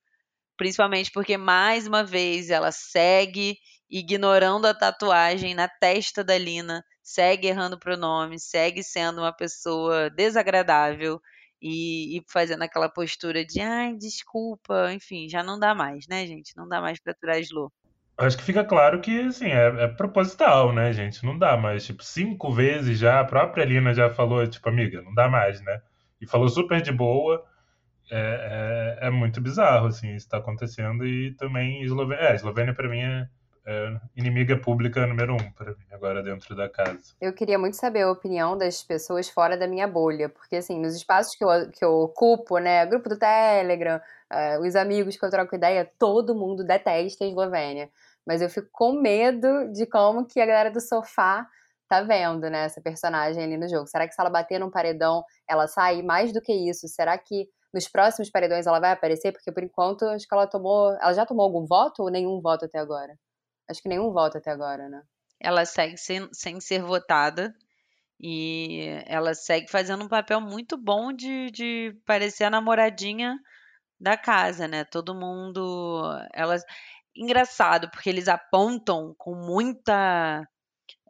principalmente 0.57 1.11
porque, 1.11 1.37
mais 1.37 1.87
uma 1.87 2.05
vez, 2.05 2.51
ela 2.51 2.71
segue 2.71 3.57
ignorando 3.93 4.67
a 4.67 4.73
tatuagem 4.73 5.55
na 5.55 5.69
testa 5.69 6.25
da 6.25 6.38
Lina, 6.38 6.83
segue 7.03 7.49
errando 7.49 7.79
pronome, 7.79 8.40
segue 8.40 8.83
sendo 8.83 9.21
uma 9.21 9.33
pessoa 9.33 10.09
desagradável 10.09 11.21
e, 11.61 12.16
e 12.19 12.23
fazendo 12.27 12.62
aquela 12.62 12.88
postura 12.88 13.45
de 13.45 13.61
ai, 13.61 13.95
desculpa, 13.95 14.90
enfim, 14.93 15.29
já 15.29 15.43
não 15.43 15.59
dá 15.59 15.75
mais, 15.75 16.09
né, 16.09 16.27
gente? 16.27 16.57
Não 16.57 16.66
dá 16.66 16.81
mais 16.81 16.99
pra 16.99 17.12
aturar 17.12 17.37
a 17.37 17.40
Slo. 17.40 17.71
Acho 18.16 18.38
que 18.38 18.45
fica 18.45 18.64
claro 18.64 19.01
que, 19.01 19.21
assim, 19.21 19.49
é, 19.49 19.85
é 19.85 19.88
proposital, 19.88 20.73
né, 20.73 20.93
gente? 20.93 21.25
Não 21.25 21.38
dá 21.38 21.57
mais. 21.57 21.85
Tipo, 21.85 22.03
cinco 22.03 22.53
vezes 22.53 22.99
já, 22.99 23.21
a 23.21 23.25
própria 23.25 23.64
Lina 23.64 23.93
já 23.93 24.09
falou, 24.11 24.47
tipo, 24.47 24.69
amiga, 24.69 25.03
não 25.03 25.14
dá 25.14 25.29
mais, 25.29 25.61
né? 25.62 25.83
E 26.21 26.27
falou 26.27 26.49
super 26.49 26.81
de 26.81 26.93
boa. 26.93 27.45
É, 28.11 28.99
é, 29.01 29.07
é 29.09 29.11
muito 29.11 29.40
bizarro, 29.40 29.87
assim, 29.87 30.14
isso 30.14 30.29
tá 30.29 30.38
acontecendo. 30.38 31.07
E 31.07 31.35
também 31.35 31.83
Eslovênia. 31.83 32.23
É, 32.23 32.35
Eslovênia 32.35 32.75
pra 32.75 32.88
mim 32.88 33.01
é, 33.01 33.29
é 33.64 33.96
inimiga 34.16 34.57
pública 34.57 35.07
número 35.07 35.35
um, 35.35 35.53
pra 35.53 35.72
mim, 35.72 35.87
agora 35.92 36.22
dentro 36.22 36.55
da 36.55 36.68
casa. 36.68 37.14
Eu 37.20 37.33
queria 37.33 37.59
muito 37.59 37.77
saber 37.77 38.03
a 38.03 38.11
opinião 38.11 38.59
das 38.59 38.83
pessoas 38.83 39.29
fora 39.29 39.57
da 39.57 39.68
minha 39.68 39.87
bolha, 39.87 40.29
porque 40.29 40.57
assim, 40.57 40.81
nos 40.81 40.96
espaços 40.96 41.37
que 41.37 41.44
eu, 41.44 41.70
que 41.70 41.85
eu 41.85 41.92
ocupo, 41.92 42.59
né, 42.59 42.85
grupo 42.87 43.09
do 43.09 43.18
Telegram, 43.18 44.01
eh, 44.31 44.59
os 44.59 44.75
amigos 44.75 45.16
que 45.16 45.25
eu 45.25 45.31
troco 45.31 45.55
ideia, 45.55 45.90
todo 45.98 46.35
mundo 46.35 46.64
detesta 46.64 47.25
a 47.25 47.29
Eslovênia. 47.29 47.88
Mas 48.27 48.42
eu 48.42 48.48
fico 48.48 48.68
com 48.72 48.92
medo 49.01 49.70
de 49.72 49.87
como 49.87 50.27
que 50.27 50.40
a 50.40 50.46
galera 50.46 50.70
do 50.70 50.81
sofá 50.81 51.46
tá 51.88 52.03
vendo, 52.03 52.48
né, 52.48 52.64
essa 52.64 52.81
personagem 52.81 53.44
ali 53.44 53.57
no 53.57 53.68
jogo. 53.68 53.87
Será 53.87 54.09
que 54.09 54.14
se 54.14 54.20
ela 54.20 54.31
bater 54.31 54.59
num 54.59 54.70
paredão, 54.70 55.25
ela 55.48 55.68
sai 55.68 56.03
mais 56.03 56.33
do 56.33 56.40
que 56.40 56.53
isso? 56.53 56.88
Será 56.88 57.16
que 57.18 57.48
nos 57.72 57.88
próximos 57.88 58.31
paredões 58.31 58.66
ela 58.66 58.81
vai 58.81 58.92
aparecer? 58.92 59.33
Porque 59.33 59.53
por 59.53 59.62
enquanto 59.62 60.05
acho 60.07 60.27
que 60.27 60.35
ela 60.35 60.46
tomou, 60.46 60.92
ela 60.94 61.12
já 61.12 61.27
tomou 61.27 61.44
algum 61.44 61.64
voto 61.66 62.03
ou 62.03 62.11
nenhum 62.11 62.40
voto 62.40 62.64
até 62.64 62.79
agora? 62.79 63.16
Acho 63.68 63.83
que 63.83 63.88
nenhum 63.88 64.12
voto 64.12 64.38
até 64.38 64.51
agora, 64.51 64.88
né? 64.88 65.03
Ela 65.40 65.64
segue 65.64 65.96
sem, 65.96 66.29
sem 66.33 66.61
ser 66.61 66.83
votada 66.83 67.55
e 68.20 68.87
ela 69.07 69.35
segue 69.35 69.70
fazendo 69.70 70.05
um 70.05 70.09
papel 70.09 70.40
muito 70.40 70.77
bom 70.77 71.12
de, 71.12 71.51
de 71.51 71.96
parecer 72.07 72.44
a 72.44 72.51
namoradinha 72.51 73.37
da 74.01 74.16
casa, 74.16 74.68
né? 74.68 74.85
Todo 74.85 75.14
mundo. 75.14 76.03
Ela... 76.33 76.57
Engraçado, 77.14 77.90
porque 77.90 78.09
eles 78.09 78.29
apontam 78.29 79.14
com 79.18 79.35
muita. 79.35 80.46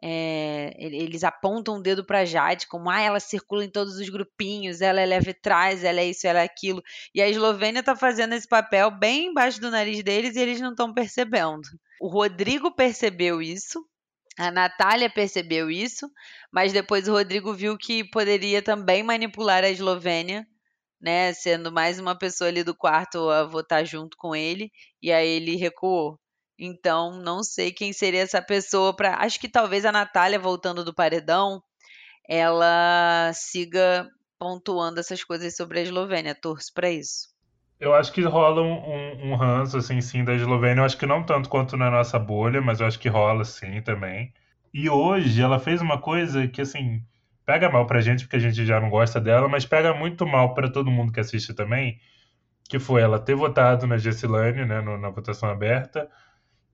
É, 0.03 0.73
ele- 0.77 0.97
eles 0.97 1.23
apontam 1.23 1.75
o 1.77 1.81
dedo 1.81 2.05
pra 2.05 2.25
Jade, 2.25 2.67
como 2.67 2.89
ah, 2.89 2.99
ela 2.99 3.19
circula 3.21 3.63
em 3.63 3.69
todos 3.71 3.95
os 3.97 4.09
grupinhos, 4.09 4.81
ela 4.81 4.99
é 5.01 5.05
leve 5.05 5.33
trás, 5.33 5.83
ela 5.83 6.01
é 6.01 6.05
isso, 6.07 6.27
ela 6.27 6.41
é 6.41 6.43
aquilo. 6.43 6.83
E 7.15 7.21
a 7.21 7.29
Eslovênia 7.29 7.81
tá 7.83 7.95
fazendo 7.95 8.33
esse 8.33 8.47
papel 8.47 8.91
bem 8.91 9.27
embaixo 9.27 9.61
do 9.61 9.71
nariz 9.71 10.03
deles 10.03 10.35
e 10.35 10.39
eles 10.41 10.59
não 10.59 10.71
estão 10.71 10.93
percebendo. 10.93 11.61
O 12.01 12.09
Rodrigo 12.09 12.75
percebeu 12.75 13.41
isso, 13.41 13.79
a 14.37 14.51
Natália 14.51 15.09
percebeu 15.09 15.69
isso, 15.71 16.09
mas 16.51 16.73
depois 16.73 17.07
o 17.07 17.13
Rodrigo 17.13 17.53
viu 17.53 17.77
que 17.77 18.03
poderia 18.03 18.61
também 18.61 19.03
manipular 19.03 19.63
a 19.63 19.69
Eslovênia, 19.69 20.45
né? 21.01 21.33
Sendo 21.33 21.71
mais 21.71 21.99
uma 21.99 22.17
pessoa 22.17 22.49
ali 22.49 22.63
do 22.63 22.75
quarto 22.75 23.29
a 23.29 23.43
votar 23.45 23.85
junto 23.85 24.17
com 24.17 24.35
ele, 24.35 24.71
e 25.01 25.11
aí 25.11 25.27
ele 25.27 25.55
recuou. 25.55 26.19
Então, 26.57 27.11
não 27.21 27.43
sei 27.43 27.71
quem 27.71 27.93
seria 27.93 28.21
essa 28.21 28.41
pessoa 28.41 28.95
para. 28.95 29.15
Acho 29.17 29.39
que 29.39 29.49
talvez 29.49 29.85
a 29.85 29.91
Natália, 29.91 30.39
voltando 30.39 30.83
do 30.83 30.93
paredão, 30.93 31.61
ela 32.29 33.31
siga 33.33 34.09
pontuando 34.39 34.99
essas 34.99 35.23
coisas 35.23 35.55
sobre 35.55 35.79
a 35.79 35.83
Eslovênia. 35.83 36.35
Torço 36.35 36.73
para 36.73 36.91
isso. 36.91 37.29
Eu 37.79 37.93
acho 37.93 38.13
que 38.13 38.21
rola 38.21 38.61
um, 38.61 38.73
um, 38.73 39.31
um 39.31 39.35
ranço, 39.35 39.77
assim, 39.77 39.99
sim, 40.01 40.23
da 40.23 40.33
Eslovênia. 40.33 40.81
Eu 40.81 40.85
acho 40.85 40.97
que 40.97 41.05
não 41.05 41.23
tanto 41.25 41.49
quanto 41.49 41.75
na 41.75 41.91
nossa 41.91 42.17
bolha, 42.17 42.61
mas 42.61 42.79
eu 42.79 42.87
acho 42.87 42.99
que 42.99 43.09
rola, 43.09 43.43
sim, 43.43 43.81
também. 43.81 44.33
E 44.73 44.89
hoje 44.89 45.41
ela 45.41 45.59
fez 45.59 45.81
uma 45.81 45.99
coisa 45.99 46.47
que, 46.47 46.61
assim, 46.61 47.03
pega 47.45 47.69
mal 47.69 47.85
pra 47.85 48.01
gente, 48.01 48.23
porque 48.23 48.37
a 48.37 48.39
gente 48.39 48.65
já 48.65 48.79
não 48.79 48.89
gosta 48.89 49.19
dela, 49.19 49.47
mas 49.49 49.65
pega 49.65 49.93
muito 49.93 50.25
mal 50.25 50.53
pra 50.53 50.69
todo 50.71 50.89
mundo 50.91 51.11
que 51.11 51.19
assiste 51.19 51.53
também, 51.53 51.99
que 52.69 52.79
foi 52.79 53.01
ela 53.01 53.19
ter 53.19 53.35
votado 53.35 53.87
na 53.87 53.97
Gessilane, 53.97 54.65
né, 54.65 54.81
no- 54.81 54.97
na 54.97 55.09
votação 55.09 55.49
aberta, 55.49 56.09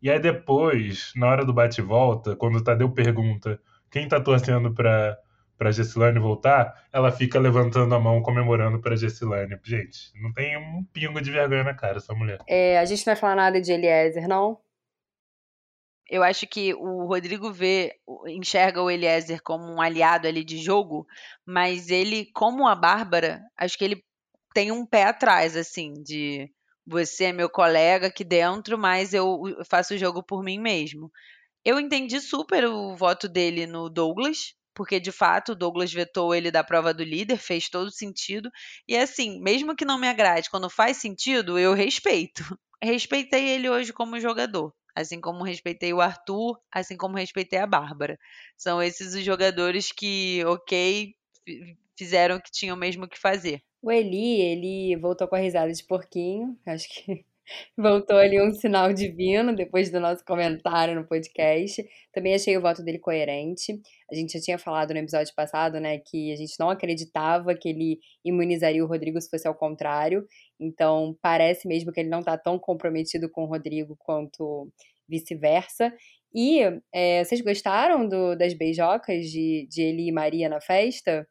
e 0.01 0.09
aí 0.09 0.19
depois, 0.19 1.11
na 1.15 1.27
hora 1.27 1.45
do 1.45 1.53
bate-volta, 1.53 2.35
quando 2.35 2.57
o 2.57 2.63
Tadeu 2.63 2.91
pergunta 2.91 3.59
quem 3.91 4.07
tá 4.07 4.19
torcendo 4.21 4.73
pra, 4.73 5.17
pra 5.57 5.71
Gessilane 5.71 6.19
voltar, 6.19 6.87
ela 6.91 7.11
fica 7.11 7.39
levantando 7.39 7.93
a 7.93 7.99
mão, 7.99 8.21
comemorando 8.21 8.79
pra 8.79 8.95
Gessilane. 8.95 9.59
Gente, 9.63 10.11
não 10.21 10.31
tem 10.31 10.57
um 10.57 10.83
pingo 10.93 11.21
de 11.21 11.31
vergonha 11.31 11.63
na 11.63 11.73
cara 11.73 11.97
essa 11.97 12.13
mulher. 12.13 12.39
É, 12.47 12.79
a 12.79 12.85
gente 12.85 12.99
não 12.99 13.13
vai 13.13 13.15
falar 13.15 13.35
nada 13.35 13.59
de 13.59 13.71
Eliezer, 13.71 14.27
não? 14.27 14.59
Eu 16.07 16.23
acho 16.23 16.47
que 16.47 16.73
o 16.73 17.05
Rodrigo 17.05 17.51
vê, 17.51 17.93
enxerga 18.27 18.81
o 18.81 18.89
Eliezer 18.89 19.41
como 19.43 19.65
um 19.65 19.79
aliado 19.79 20.27
ali 20.27 20.43
de 20.43 20.57
jogo, 20.57 21.05
mas 21.45 21.91
ele, 21.91 22.31
como 22.33 22.67
a 22.67 22.73
Bárbara, 22.73 23.41
acho 23.55 23.77
que 23.77 23.83
ele 23.83 24.03
tem 24.53 24.71
um 24.71 24.85
pé 24.85 25.03
atrás, 25.03 25.55
assim, 25.55 25.93
de 26.01 26.49
Você 26.89 27.25
é 27.25 27.33
meu 27.33 27.49
colega 27.49 28.07
aqui 28.07 28.23
dentro, 28.23 28.77
mas 28.77 29.13
eu 29.13 29.41
faço 29.69 29.93
o 29.93 29.97
jogo 29.97 30.23
por 30.23 30.43
mim 30.43 30.59
mesmo. 30.59 31.11
Eu 31.65 31.79
entendi 31.79 32.21
super 32.21 32.65
o 32.65 32.95
voto 32.95 33.29
dele 33.29 33.67
no 33.67 33.89
Douglas, 33.89 34.55
porque 34.73 34.99
de 34.99 35.11
fato 35.11 35.53
o 35.53 35.55
Douglas 35.55 35.93
vetou 35.93 36.33
ele 36.33 36.51
da 36.51 36.63
prova 36.63 36.93
do 36.93 37.03
líder, 37.03 37.37
fez 37.37 37.69
todo 37.69 37.91
sentido. 37.91 38.49
E 38.87 38.97
assim, 38.97 39.41
mesmo 39.41 39.75
que 39.75 39.85
não 39.85 39.99
me 39.99 40.07
agrade, 40.07 40.49
quando 40.49 40.69
faz 40.69 40.97
sentido, 40.97 41.59
eu 41.59 41.73
respeito. 41.73 42.43
Respeitei 42.83 43.49
ele 43.49 43.69
hoje 43.69 43.93
como 43.93 44.19
jogador, 44.21 44.73
assim 44.95 45.19
como 45.21 45.43
respeitei 45.43 45.93
o 45.93 46.01
Arthur, 46.01 46.57
assim 46.71 46.97
como 46.97 47.17
respeitei 47.17 47.59
a 47.59 47.67
Bárbara. 47.67 48.17
São 48.57 48.81
esses 48.81 49.13
os 49.13 49.23
jogadores 49.23 49.91
que, 49.91 50.43
ok, 50.45 51.13
fizeram 51.97 52.37
o 52.37 52.41
que 52.41 52.51
tinham 52.51 52.77
mesmo 52.77 53.07
que 53.07 53.19
fazer. 53.19 53.61
O 53.81 53.91
Eli, 53.91 54.41
ele 54.41 54.95
voltou 54.97 55.27
com 55.27 55.35
a 55.35 55.39
risada 55.39 55.71
de 55.71 55.83
porquinho, 55.85 56.57
acho 56.65 56.87
que 56.89 57.25
voltou 57.77 58.17
ali 58.17 58.41
um 58.41 58.51
sinal 58.53 58.93
divino 58.93 59.55
depois 59.55 59.89
do 59.89 59.99
nosso 59.99 60.23
comentário 60.25 60.95
no 60.95 61.07
podcast. 61.07 61.83
Também 62.13 62.35
achei 62.35 62.57
o 62.57 62.61
voto 62.61 62.83
dele 62.83 62.99
coerente. 62.99 63.81
A 64.11 64.15
gente 64.15 64.33
já 64.33 64.39
tinha 64.41 64.57
falado 64.57 64.93
no 64.93 64.99
episódio 64.99 65.33
passado, 65.33 65.79
né, 65.79 65.97
que 65.99 66.31
a 66.31 66.35
gente 66.35 66.55
não 66.59 66.69
acreditava 66.69 67.55
que 67.55 67.69
ele 67.69 67.99
imunizaria 68.23 68.83
o 68.83 68.87
Rodrigo 68.87 69.19
se 69.21 69.29
fosse 69.29 69.47
ao 69.47 69.55
contrário. 69.55 70.27
Então, 70.59 71.17
parece 71.21 71.67
mesmo 71.67 71.91
que 71.91 72.01
ele 72.01 72.09
não 72.09 72.19
está 72.19 72.37
tão 72.37 72.59
comprometido 72.59 73.29
com 73.29 73.43
o 73.43 73.47
Rodrigo 73.47 73.95
quanto 73.97 74.69
vice-versa. 75.07 75.93
E 76.33 76.61
é, 76.93 77.23
vocês 77.23 77.41
gostaram 77.41 78.07
do, 78.07 78.35
das 78.35 78.53
beijocas 78.53 79.25
de, 79.25 79.67
de 79.69 79.81
Eli 79.81 80.09
e 80.09 80.11
Maria 80.11 80.49
na 80.49 80.61
festa? 80.61 81.27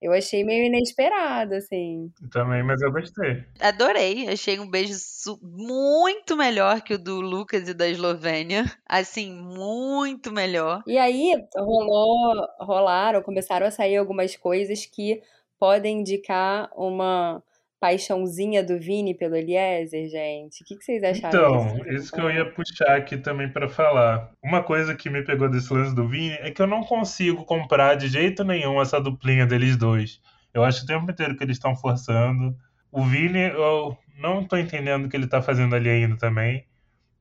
Eu 0.00 0.12
achei 0.12 0.42
meio 0.42 0.64
inesperado, 0.64 1.54
assim. 1.54 2.10
Também, 2.30 2.62
mas 2.62 2.80
eu 2.80 2.90
gostei. 2.90 3.44
Adorei. 3.60 4.28
Achei 4.28 4.58
um 4.58 4.68
beijo 4.68 4.94
muito 5.42 6.36
melhor 6.36 6.80
que 6.80 6.94
o 6.94 6.98
do 6.98 7.20
Lucas 7.20 7.68
e 7.68 7.74
da 7.74 7.86
Eslovênia. 7.86 8.64
Assim, 8.88 9.30
muito 9.32 10.32
melhor. 10.32 10.82
E 10.86 10.96
aí 10.96 11.34
rolou, 11.54 12.46
rolaram, 12.58 13.22
começaram 13.22 13.66
a 13.66 13.70
sair 13.70 13.98
algumas 13.98 14.34
coisas 14.36 14.86
que 14.86 15.20
podem 15.58 16.00
indicar 16.00 16.70
uma 16.74 17.42
paixãozinha 17.80 18.62
do 18.62 18.78
Vini 18.78 19.14
pelo 19.14 19.34
Eliezer, 19.34 20.06
gente? 20.08 20.62
O 20.62 20.66
que, 20.66 20.76
que 20.76 20.84
vocês 20.84 21.02
acharam? 21.02 21.28
Então, 21.28 21.74
disso? 21.78 21.88
isso 21.88 22.12
que 22.12 22.20
eu 22.20 22.30
ia 22.30 22.44
puxar 22.44 22.94
aqui 22.96 23.16
também 23.16 23.50
para 23.50 23.68
falar. 23.68 24.30
Uma 24.44 24.62
coisa 24.62 24.94
que 24.94 25.08
me 25.08 25.24
pegou 25.24 25.48
desse 25.48 25.72
lance 25.72 25.94
do 25.94 26.06
Vini 26.06 26.34
é 26.40 26.50
que 26.50 26.60
eu 26.60 26.66
não 26.66 26.82
consigo 26.82 27.44
comprar 27.44 27.94
de 27.94 28.06
jeito 28.08 28.44
nenhum 28.44 28.80
essa 28.80 29.00
duplinha 29.00 29.46
deles 29.46 29.78
dois. 29.78 30.20
Eu 30.52 30.62
acho 30.62 30.84
o 30.84 30.86
tempo 30.86 31.10
inteiro 31.10 31.34
que 31.36 31.42
eles 31.42 31.56
estão 31.56 31.74
forçando. 31.74 32.54
O 32.92 33.02
Vini, 33.02 33.48
eu 33.48 33.96
não 34.18 34.44
tô 34.44 34.58
entendendo 34.58 35.06
o 35.06 35.08
que 35.08 35.16
ele 35.16 35.26
tá 35.26 35.40
fazendo 35.40 35.74
ali 35.74 35.88
ainda 35.88 36.16
também. 36.18 36.66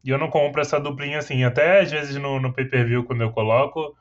E 0.04 0.10
eu 0.10 0.17
não 0.17 0.30
compro 0.30 0.62
essa 0.62 0.80
duplinha 0.80 1.19
assim. 1.19 1.43
Até 1.45 1.80
às 1.82 1.91
vezes 1.91 2.15
no, 2.17 2.39
no 2.39 2.54
pay-per-view, 2.54 3.06
quando 3.06 3.22
eu 3.22 3.32
coloco, 3.32 3.95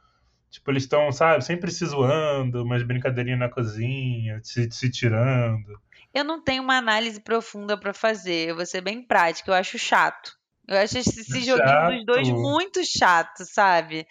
tipo, 0.50 0.70
eles 0.70 0.84
estão, 0.84 1.12
sabe, 1.12 1.44
sempre 1.44 1.70
se 1.70 1.84
zoando, 1.86 2.64
umas 2.64 2.82
brincadeirinhas 2.82 3.38
na 3.38 3.48
cozinha, 3.48 4.40
se, 4.42 4.68
se 4.72 4.90
tirando. 4.90 5.78
Eu 6.14 6.24
não 6.24 6.42
tenho 6.42 6.62
uma 6.62 6.76
análise 6.76 7.20
profunda 7.20 7.78
para 7.78 7.92
fazer. 7.92 8.48
Eu 8.48 8.56
vou 8.56 8.66
ser 8.66 8.80
bem 8.80 9.02
prática. 9.02 9.50
Eu 9.50 9.54
acho 9.54 9.78
chato. 9.78 10.32
Eu 10.66 10.78
acho 10.78 10.98
esse, 10.98 11.20
esse 11.20 11.40
joguinho 11.40 11.96
dos 11.96 12.06
dois 12.06 12.28
muito 12.28 12.84
chato, 12.84 13.44
sabe? 13.44 14.06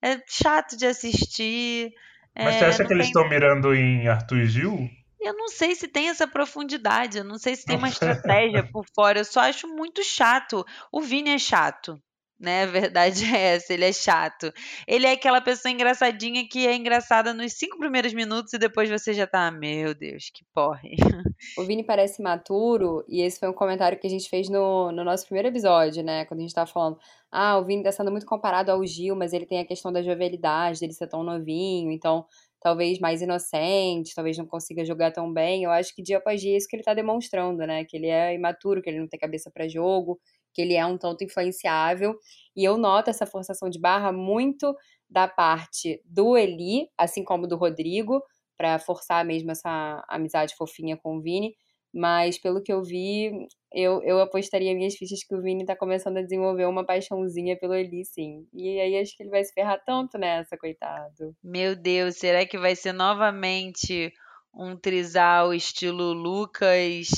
É 0.00 0.18
chato 0.26 0.76
de 0.76 0.86
assistir. 0.86 1.92
Mas 2.36 2.54
é, 2.54 2.58
você 2.58 2.64
acha 2.64 2.84
que 2.84 2.92
eles 2.92 3.06
estão 3.06 3.28
mirando 3.28 3.74
em 3.74 4.08
Arthur 4.08 4.38
e 4.38 4.46
Gil? 4.46 4.90
Eu 5.20 5.34
não 5.34 5.48
sei 5.48 5.74
se 5.74 5.88
tem 5.88 6.08
essa 6.08 6.26
profundidade, 6.26 7.18
eu 7.18 7.24
não 7.24 7.38
sei 7.38 7.56
se 7.56 7.66
tem 7.66 7.76
uma 7.76 7.88
estratégia 7.90 8.62
por 8.62 8.86
fora, 8.94 9.18
eu 9.18 9.24
só 9.24 9.40
acho 9.40 9.66
muito 9.66 10.02
chato. 10.04 10.64
O 10.92 11.00
Vini 11.00 11.30
é 11.30 11.38
chato 11.38 12.00
né? 12.38 12.62
A 12.62 12.66
verdade 12.66 13.24
é 13.34 13.54
essa, 13.54 13.72
ele 13.72 13.84
é 13.84 13.92
chato. 13.92 14.52
Ele 14.86 15.06
é 15.06 15.12
aquela 15.12 15.40
pessoa 15.40 15.72
engraçadinha 15.72 16.46
que 16.48 16.66
é 16.66 16.74
engraçada 16.74 17.34
nos 17.34 17.54
cinco 17.54 17.78
primeiros 17.78 18.12
minutos 18.12 18.52
e 18.52 18.58
depois 18.58 18.88
você 18.88 19.12
já 19.12 19.26
tá, 19.26 19.50
meu 19.50 19.94
Deus, 19.94 20.30
que 20.32 20.44
porre. 20.54 20.96
O 21.56 21.62
Vini 21.62 21.84
parece 21.84 22.20
maturo, 22.20 23.04
e 23.08 23.20
esse 23.20 23.38
foi 23.38 23.48
um 23.48 23.52
comentário 23.52 23.96
que 23.96 24.08
a 24.08 24.10
gente 24.10 24.28
fez 24.28 24.48
no, 24.48 24.90
no 24.90 25.04
nosso 25.04 25.24
primeiro 25.24 25.46
episódio, 25.46 26.02
né? 26.02 26.24
Quando 26.24 26.40
a 26.40 26.42
gente 26.42 26.54
tava 26.54 26.68
falando, 26.68 26.98
ah, 27.30 27.56
o 27.58 27.64
Vini 27.64 27.84
tá 27.84 27.92
sendo 27.92 28.10
muito 28.10 28.26
comparado 28.26 28.72
ao 28.72 28.84
Gil, 28.84 29.14
mas 29.14 29.32
ele 29.32 29.46
tem 29.46 29.60
a 29.60 29.64
questão 29.64 29.92
da 29.92 30.02
jovialidade, 30.02 30.80
dele 30.80 30.92
ser 30.92 31.06
tão 31.06 31.22
novinho, 31.22 31.92
então 31.92 32.26
talvez 32.60 32.98
mais 32.98 33.22
inocente, 33.22 34.14
talvez 34.14 34.36
não 34.36 34.46
consiga 34.46 34.84
jogar 34.84 35.12
tão 35.12 35.32
bem. 35.32 35.62
Eu 35.62 35.70
acho 35.70 35.94
que 35.94 36.02
dia 36.02 36.18
após 36.18 36.40
dia 36.40 36.54
é 36.54 36.56
isso 36.56 36.66
que 36.68 36.76
ele 36.76 36.82
tá 36.82 36.94
demonstrando, 36.94 37.58
né? 37.66 37.84
Que 37.84 37.96
ele 37.96 38.08
é 38.08 38.34
imaturo, 38.34 38.82
que 38.82 38.90
ele 38.90 39.00
não 39.00 39.08
tem 39.08 39.18
cabeça 39.18 39.50
para 39.50 39.68
jogo, 39.68 40.18
que 40.58 40.62
ele 40.62 40.74
é 40.74 40.84
um 40.84 40.98
tanto 40.98 41.22
influenciável. 41.22 42.18
E 42.56 42.64
eu 42.64 42.76
noto 42.76 43.10
essa 43.10 43.24
forçação 43.24 43.70
de 43.70 43.78
barra 43.78 44.10
muito 44.10 44.74
da 45.08 45.28
parte 45.28 46.02
do 46.04 46.36
Eli, 46.36 46.88
assim 46.98 47.22
como 47.22 47.46
do 47.46 47.56
Rodrigo, 47.56 48.20
para 48.56 48.76
forçar 48.80 49.24
mesmo 49.24 49.52
essa 49.52 50.04
amizade 50.08 50.56
fofinha 50.56 50.96
com 50.96 51.16
o 51.16 51.22
Vini. 51.22 51.54
Mas 51.94 52.38
pelo 52.38 52.60
que 52.60 52.72
eu 52.72 52.82
vi, 52.82 53.30
eu, 53.72 54.02
eu 54.02 54.20
apostaria 54.20 54.74
minhas 54.74 54.96
fichas 54.96 55.20
que 55.22 55.32
o 55.32 55.40
Vini 55.40 55.64
tá 55.64 55.76
começando 55.76 56.16
a 56.16 56.22
desenvolver 56.22 56.66
uma 56.66 56.84
paixãozinha 56.84 57.56
pelo 57.56 57.74
Eli, 57.74 58.04
sim. 58.04 58.44
E 58.52 58.80
aí 58.80 58.98
acho 58.98 59.16
que 59.16 59.22
ele 59.22 59.30
vai 59.30 59.44
se 59.44 59.52
ferrar 59.52 59.80
tanto 59.86 60.18
nessa, 60.18 60.58
coitado. 60.58 61.36
Meu 61.40 61.76
Deus, 61.76 62.16
será 62.16 62.44
que 62.44 62.58
vai 62.58 62.74
ser 62.74 62.92
novamente 62.92 64.12
um 64.52 64.76
trisal 64.76 65.54
estilo 65.54 66.12
Lucas, 66.12 67.08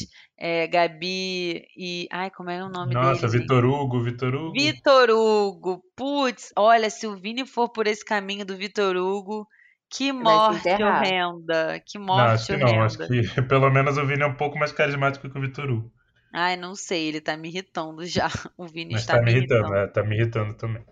é, 0.43 0.67
Gabi 0.67 1.67
e. 1.77 2.09
Ai, 2.11 2.31
como 2.31 2.49
é 2.49 2.65
o 2.65 2.71
nome 2.71 2.95
Nossa, 2.95 3.29
dele? 3.29 3.43
Vitor 3.43 3.63
Hugo, 3.63 4.03
Vitor 4.03 4.35
Hugo. 4.35 4.53
Vitor 4.53 5.11
Hugo. 5.11 5.83
Putz, 5.95 6.51
olha, 6.57 6.89
se 6.89 7.07
o 7.07 7.15
Vini 7.15 7.45
for 7.45 7.69
por 7.69 7.87
esse 7.87 8.03
caminho 8.03 8.47
do 8.47 8.57
Vitor 8.57 8.97
Hugo, 8.97 9.47
que 9.91 10.11
morte 10.11 10.67
horrenda. 10.83 11.83
Que 11.85 11.99
morte 11.99 12.19
não, 12.19 12.33
acho 12.33 12.47
que 12.47 12.53
horrenda. 12.55 12.73
Não, 12.73 12.85
acho 12.85 13.35
que 13.35 13.43
pelo 13.43 13.71
menos 13.71 13.99
o 13.99 14.07
Vini 14.07 14.23
é 14.23 14.27
um 14.27 14.35
pouco 14.35 14.59
mais 14.59 14.73
carismático 14.73 15.29
que 15.29 15.39
o 15.39 15.43
Vitor 15.43 15.71
Hugo. 15.71 15.93
Ai, 16.33 16.57
não 16.57 16.75
sei, 16.75 17.09
ele 17.09 17.21
tá 17.21 17.37
me 17.37 17.49
irritando 17.49 18.07
já. 18.07 18.31
O 18.57 18.67
Vini 18.67 18.93
Mas 18.93 19.03
está 19.03 19.17
tá 19.17 19.23
me 19.23 19.33
irritando. 19.33 19.61
irritando, 19.61 19.77
é, 19.77 19.87
tá 19.89 20.03
me 20.03 20.17
irritando 20.17 20.55
também. 20.55 20.83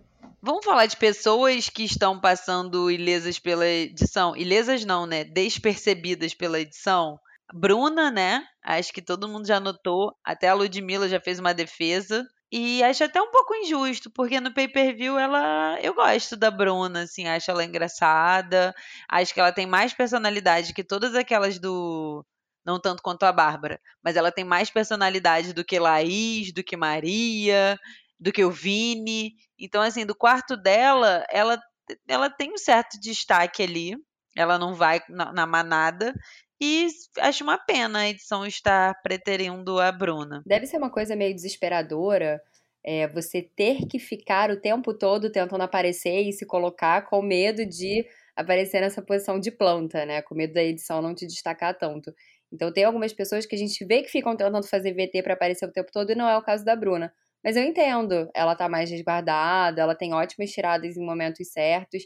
Vamos 0.43 0.63
falar 0.63 0.85
de 0.85 0.95
pessoas 0.95 1.69
que 1.69 1.83
estão 1.83 2.19
passando 2.19 2.91
ilesas 2.91 3.39
pela 3.39 3.65
edição. 3.65 4.37
Ilesas 4.37 4.85
não, 4.85 5.07
né? 5.07 5.23
Despercebidas 5.23 6.35
pela 6.35 6.59
edição. 6.59 7.19
Bruna, 7.53 8.11
né? 8.11 8.43
Acho 8.69 8.93
que 8.93 9.01
todo 9.01 9.27
mundo 9.27 9.47
já 9.47 9.59
notou. 9.59 10.13
Até 10.23 10.49
a 10.49 10.53
Ludmilla 10.53 11.09
já 11.09 11.19
fez 11.19 11.39
uma 11.39 11.53
defesa. 11.53 12.25
E 12.51 12.83
acho 12.83 13.03
até 13.03 13.21
um 13.21 13.31
pouco 13.31 13.55
injusto, 13.55 14.11
porque 14.11 14.39
no 14.39 14.53
pay-per-view 14.53 15.17
ela. 15.17 15.79
Eu 15.81 15.93
gosto 15.93 16.35
da 16.35 16.51
Bruna, 16.51 17.03
assim, 17.03 17.27
acho 17.27 17.49
ela 17.51 17.63
engraçada. 17.63 18.73
Acho 19.09 19.33
que 19.33 19.39
ela 19.39 19.51
tem 19.51 19.65
mais 19.67 19.93
personalidade 19.93 20.73
que 20.73 20.83
todas 20.83 21.15
aquelas 21.15 21.59
do. 21.59 22.25
Não 22.65 22.79
tanto 22.79 23.01
quanto 23.01 23.23
a 23.23 23.31
Bárbara, 23.31 23.79
mas 24.03 24.15
ela 24.15 24.31
tem 24.31 24.43
mais 24.43 24.69
personalidade 24.69 25.53
do 25.53 25.63
que 25.65 25.79
Laís, 25.79 26.53
do 26.53 26.63
que 26.63 26.77
Maria 26.77 27.79
do 28.19 28.31
que 28.31 28.43
o 28.43 28.51
Vini. 28.51 29.35
Então, 29.57 29.81
assim, 29.81 30.05
do 30.05 30.15
quarto 30.15 30.57
dela, 30.57 31.25
ela, 31.29 31.59
ela 32.07 32.29
tem 32.29 32.53
um 32.53 32.57
certo 32.57 32.99
destaque 32.99 33.63
ali. 33.63 33.95
Ela 34.35 34.59
não 34.59 34.75
vai 34.75 35.01
na, 35.09 35.31
na 35.31 35.45
manada. 35.47 36.13
E 36.61 36.87
acho 37.19 37.43
uma 37.43 37.57
pena 37.57 37.99
a 37.99 38.09
edição 38.09 38.45
estar 38.45 38.93
preterindo 39.01 39.79
a 39.79 39.91
Bruna. 39.91 40.41
Deve 40.45 40.65
ser 40.65 40.77
uma 40.77 40.89
coisa 40.89 41.15
meio 41.15 41.33
desesperadora 41.33 42.41
é, 42.83 43.07
você 43.07 43.41
ter 43.41 43.87
que 43.87 43.99
ficar 43.99 44.49
o 44.51 44.59
tempo 44.59 44.93
todo 44.93 45.31
tentando 45.31 45.61
aparecer 45.61 46.21
e 46.21 46.33
se 46.33 46.45
colocar 46.45 47.03
com 47.03 47.21
medo 47.21 47.65
de 47.65 48.05
aparecer 48.35 48.81
nessa 48.81 49.01
posição 49.01 49.39
de 49.39 49.51
planta, 49.51 50.05
né? 50.05 50.21
Com 50.21 50.35
medo 50.35 50.53
da 50.53 50.63
edição 50.63 51.01
não 51.01 51.13
te 51.13 51.27
destacar 51.27 51.77
tanto. 51.77 52.13
Então 52.51 52.71
tem 52.71 52.83
algumas 52.83 53.13
pessoas 53.13 53.45
que 53.45 53.55
a 53.55 53.57
gente 53.57 53.85
vê 53.85 54.01
que 54.01 54.09
ficam 54.09 54.35
tentando 54.35 54.65
fazer 54.67 54.93
VT 54.93 55.21
para 55.23 55.33
aparecer 55.33 55.65
o 55.65 55.71
tempo 55.71 55.91
todo 55.91 56.11
e 56.11 56.15
não 56.15 56.27
é 56.27 56.37
o 56.37 56.41
caso 56.41 56.65
da 56.65 56.75
Bruna. 56.75 57.13
Mas 57.43 57.55
eu 57.55 57.63
entendo, 57.63 58.29
ela 58.33 58.55
tá 58.55 58.67
mais 58.67 58.89
resguardada, 58.89 59.81
ela 59.81 59.95
tem 59.95 60.13
ótimas 60.13 60.51
tiradas 60.51 60.97
em 60.97 61.05
momentos 61.05 61.47
certos, 61.51 62.03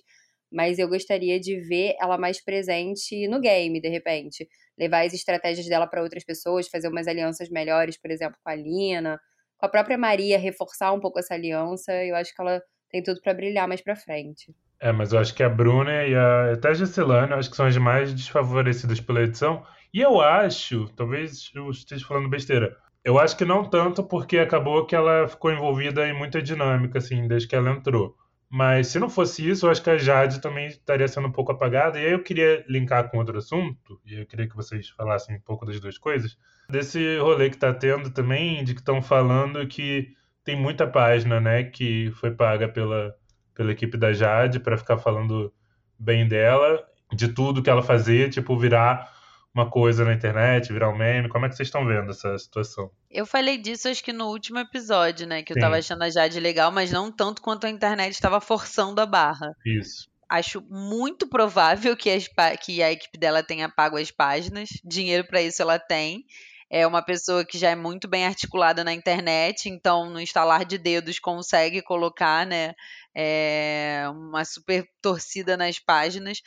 mas 0.54 0.78
eu 0.78 0.88
gostaria 0.88 1.40
de 1.40 1.60
ver 1.60 1.96
ela 2.00 2.18
mais 2.18 2.44
presente 2.44 3.28
no 3.28 3.42
game, 3.42 3.82
de 3.82 3.90
repente. 3.90 4.48
Levar 4.78 5.06
as 5.06 5.14
estratégias 5.14 5.68
dela 5.68 5.88
para 5.88 6.04
outras 6.04 6.24
pessoas, 6.24 6.68
fazer 6.68 6.88
umas 6.88 7.08
alianças 7.08 7.50
melhores, 7.50 8.00
por 8.00 8.12
exemplo, 8.12 8.38
com 8.44 8.50
a 8.50 8.56
Lina, 8.56 9.20
com 9.58 9.66
a 9.66 9.70
própria 9.70 9.98
Maria, 9.98 10.38
reforçar 10.38 10.94
um 10.94 11.00
pouco 11.00 11.20
essa 11.20 11.34
aliança. 11.34 11.92
Eu 12.04 12.16
acho 12.16 12.34
que 12.34 12.42
ela 12.42 12.62
tem 12.90 13.02
tudo 13.02 13.20
para 13.22 13.34
brilhar 13.34 13.68
mais 13.68 13.82
para 13.82 13.96
frente. 13.96 14.54
É, 14.80 14.92
mas 14.92 15.12
eu 15.12 15.20
acho 15.20 15.34
que 15.34 15.42
a 15.42 15.50
Bruna 15.50 16.06
e 16.06 16.14
a, 16.14 16.54
até 16.54 16.70
a 16.70 16.74
Gessilane, 16.74 17.32
eu 17.32 17.38
acho 17.38 17.50
que 17.50 17.56
são 17.56 17.66
as 17.66 17.78
mais 17.78 18.14
desfavorecidas 18.14 19.00
pela 19.00 19.24
edição. 19.24 19.66
E 19.94 20.02
eu 20.02 20.22
acho, 20.22 20.88
talvez 20.96 21.50
eu 21.56 21.70
esteja 21.70 22.06
falando 22.06 22.30
besteira, 22.30 22.76
eu 23.04 23.18
acho 23.20 23.36
que 23.36 23.46
não 23.46 23.64
tanto 23.64 24.04
porque 24.04 24.38
acabou 24.38 24.86
que 24.86 24.96
ela 24.96 25.28
ficou 25.28 25.52
envolvida 25.52 26.08
em 26.08 26.14
muita 26.14 26.42
dinâmica, 26.42 27.00
assim, 27.00 27.28
desde 27.28 27.48
que 27.48 27.56
ela 27.56 27.72
entrou. 27.72 28.16
Mas 28.56 28.90
se 28.90 29.00
não 29.00 29.10
fosse 29.10 29.50
isso, 29.50 29.66
eu 29.66 29.72
acho 29.72 29.82
que 29.82 29.90
a 29.90 29.98
Jade 29.98 30.40
também 30.40 30.68
estaria 30.68 31.08
sendo 31.08 31.28
um 31.28 31.32
pouco 31.32 31.52
apagada. 31.52 32.00
E 32.00 32.06
aí 32.06 32.12
eu 32.12 32.22
queria 32.22 32.64
linkar 32.70 33.10
com 33.10 33.18
outro 33.18 33.36
assunto, 33.36 34.00
e 34.06 34.20
eu 34.20 34.28
queria 34.28 34.48
que 34.48 34.56
vocês 34.56 34.90
falassem 34.90 35.38
um 35.38 35.40
pouco 35.40 35.66
das 35.66 35.80
duas 35.80 35.98
coisas. 35.98 36.38
Desse 36.70 37.18
rolê 37.18 37.50
que 37.50 37.58
tá 37.58 37.74
tendo 37.74 38.12
também, 38.12 38.64
de 38.64 38.76
que 38.76 38.80
estão 38.80 39.02
falando 39.02 39.68
que 39.68 40.10
tem 40.44 40.56
muita 40.56 40.86
página, 40.86 41.40
né, 41.42 41.64
que 41.64 42.12
foi 42.12 42.30
paga 42.30 42.68
pela, 42.68 43.16
pela 43.56 43.72
equipe 43.72 43.98
da 43.98 44.14
Jade 44.14 44.60
para 44.60 44.78
ficar 44.78 45.00
falando 45.00 45.52
bem 45.98 46.28
dela, 46.28 46.80
de 47.12 47.30
tudo 47.30 47.64
que 47.64 47.72
ela 47.72 47.82
fazia, 47.82 48.30
tipo, 48.30 48.56
virar 48.56 49.13
uma 49.54 49.70
coisa 49.70 50.04
na 50.04 50.14
internet, 50.14 50.74
virar 50.74 50.90
um 50.90 50.98
meme? 50.98 51.30
Como 51.30 51.46
é 51.46 51.50
que 51.50 51.56
vocês 51.56 51.68
estão 51.68 51.86
vendo 51.86 52.10
essa 52.10 52.38
situação? 52.38 52.92
Eu 53.10 53.26
falei 53.26 53.58
disso 53.58 53.88
acho 53.88 54.04
que 54.04 54.12
no 54.12 54.28
último 54.28 54.58
episódio, 54.58 55.28
né? 55.28 55.44
Que 55.44 55.54
eu 55.54 55.56
Sim. 55.56 55.62
tava 55.62 55.78
achando 55.78 56.04
a 56.04 56.10
Jade 56.10 56.40
legal, 56.40 56.72
mas 56.72 56.92
não 56.92 57.12
tanto 57.12 57.42
quanto 57.42 57.68
a 57.68 57.70
internet 57.70 58.14
estava 58.14 58.42
forçando 58.42 59.00
a 59.00 59.06
barra. 59.06 59.56
Isso. 59.64 60.10
Acho 60.28 60.62
muito 60.68 61.28
provável 61.28 61.96
que, 61.96 62.10
as, 62.10 62.28
que 62.60 62.82
a 62.82 62.92
equipe 62.92 63.18
dela 63.20 63.44
tenha 63.44 63.70
pago 63.70 63.98
as 63.98 64.10
páginas. 64.10 64.70
Dinheiro 64.84 65.28
para 65.28 65.42
isso 65.42 65.62
ela 65.62 65.78
tem. 65.78 66.26
É 66.68 66.88
uma 66.88 67.04
pessoa 67.04 67.46
que 67.46 67.60
já 67.60 67.70
é 67.70 67.76
muito 67.76 68.08
bem 68.08 68.26
articulada 68.26 68.84
na 68.84 68.92
internet, 68.92 69.70
então 69.70 70.10
no 70.10 70.20
instalar 70.20 70.66
de 70.66 70.80
dedos 70.80 71.20
consegue 71.20 71.84
colocar, 71.84 72.48
né? 72.48 72.74
É, 73.16 74.06
uma 74.10 74.44
super 74.44 74.84
torcida 75.00 75.56
nas 75.56 75.78
páginas. 75.78 76.42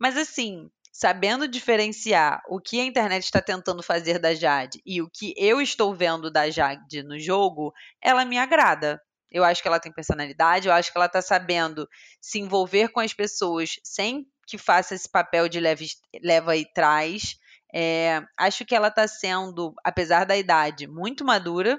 Mas 0.00 0.16
assim, 0.16 0.70
sabendo 0.96 1.46
diferenciar 1.46 2.40
o 2.48 2.58
que 2.58 2.80
a 2.80 2.84
internet 2.84 3.22
está 3.22 3.42
tentando 3.42 3.82
fazer 3.82 4.18
da 4.18 4.34
Jade 4.34 4.80
e 4.86 5.02
o 5.02 5.10
que 5.12 5.34
eu 5.36 5.60
estou 5.60 5.94
vendo 5.94 6.30
da 6.30 6.48
Jade 6.48 7.02
no 7.02 7.20
jogo, 7.20 7.70
ela 8.02 8.24
me 8.24 8.38
agrada. 8.38 8.98
Eu 9.30 9.44
acho 9.44 9.60
que 9.60 9.68
ela 9.68 9.78
tem 9.78 9.92
personalidade, 9.92 10.68
eu 10.68 10.72
acho 10.72 10.90
que 10.90 10.96
ela 10.96 11.04
está 11.04 11.20
sabendo 11.20 11.86
se 12.18 12.40
envolver 12.40 12.88
com 12.88 13.00
as 13.00 13.12
pessoas 13.12 13.78
sem 13.84 14.26
que 14.46 14.56
faça 14.56 14.94
esse 14.94 15.06
papel 15.06 15.50
de 15.50 15.60
leva, 15.60 15.84
leva 16.22 16.56
e 16.56 16.64
traz. 16.72 17.36
É, 17.74 18.22
acho 18.38 18.64
que 18.64 18.74
ela 18.74 18.88
está 18.88 19.06
sendo, 19.06 19.74
apesar 19.84 20.24
da 20.24 20.34
idade, 20.34 20.86
muito 20.86 21.26
madura. 21.26 21.78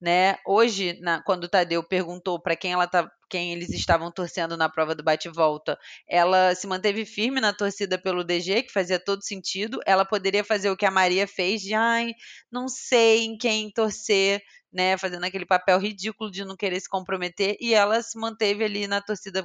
Né? 0.00 0.36
Hoje, 0.46 0.96
na, 1.00 1.20
quando 1.24 1.44
o 1.44 1.48
Tadeu 1.48 1.82
perguntou 1.82 2.40
para 2.40 2.54
quem 2.54 2.72
ela 2.72 2.86
tá, 2.86 3.10
quem 3.34 3.52
eles 3.52 3.70
estavam 3.70 4.12
torcendo 4.12 4.56
na 4.56 4.68
prova 4.68 4.94
do 4.94 5.02
bate-volta, 5.02 5.76
ela 6.06 6.54
se 6.54 6.68
manteve 6.68 7.04
firme 7.04 7.40
na 7.40 7.52
torcida 7.52 7.98
pelo 7.98 8.22
DG, 8.22 8.62
que 8.62 8.72
fazia 8.72 8.96
todo 8.96 9.24
sentido. 9.24 9.80
Ela 9.84 10.04
poderia 10.04 10.44
fazer 10.44 10.70
o 10.70 10.76
que 10.76 10.86
a 10.86 10.90
Maria 10.90 11.26
fez 11.26 11.60
de, 11.60 11.74
ai, 11.74 12.12
não 12.48 12.68
sei 12.68 13.24
em 13.24 13.36
quem 13.36 13.72
torcer, 13.72 14.40
né, 14.72 14.96
fazendo 14.96 15.24
aquele 15.24 15.44
papel 15.44 15.80
ridículo 15.80 16.30
de 16.30 16.44
não 16.44 16.56
querer 16.56 16.78
se 16.78 16.88
comprometer, 16.88 17.56
e 17.60 17.74
ela 17.74 18.00
se 18.04 18.16
manteve 18.16 18.62
ali 18.62 18.86
na 18.86 19.00
torcida 19.00 19.44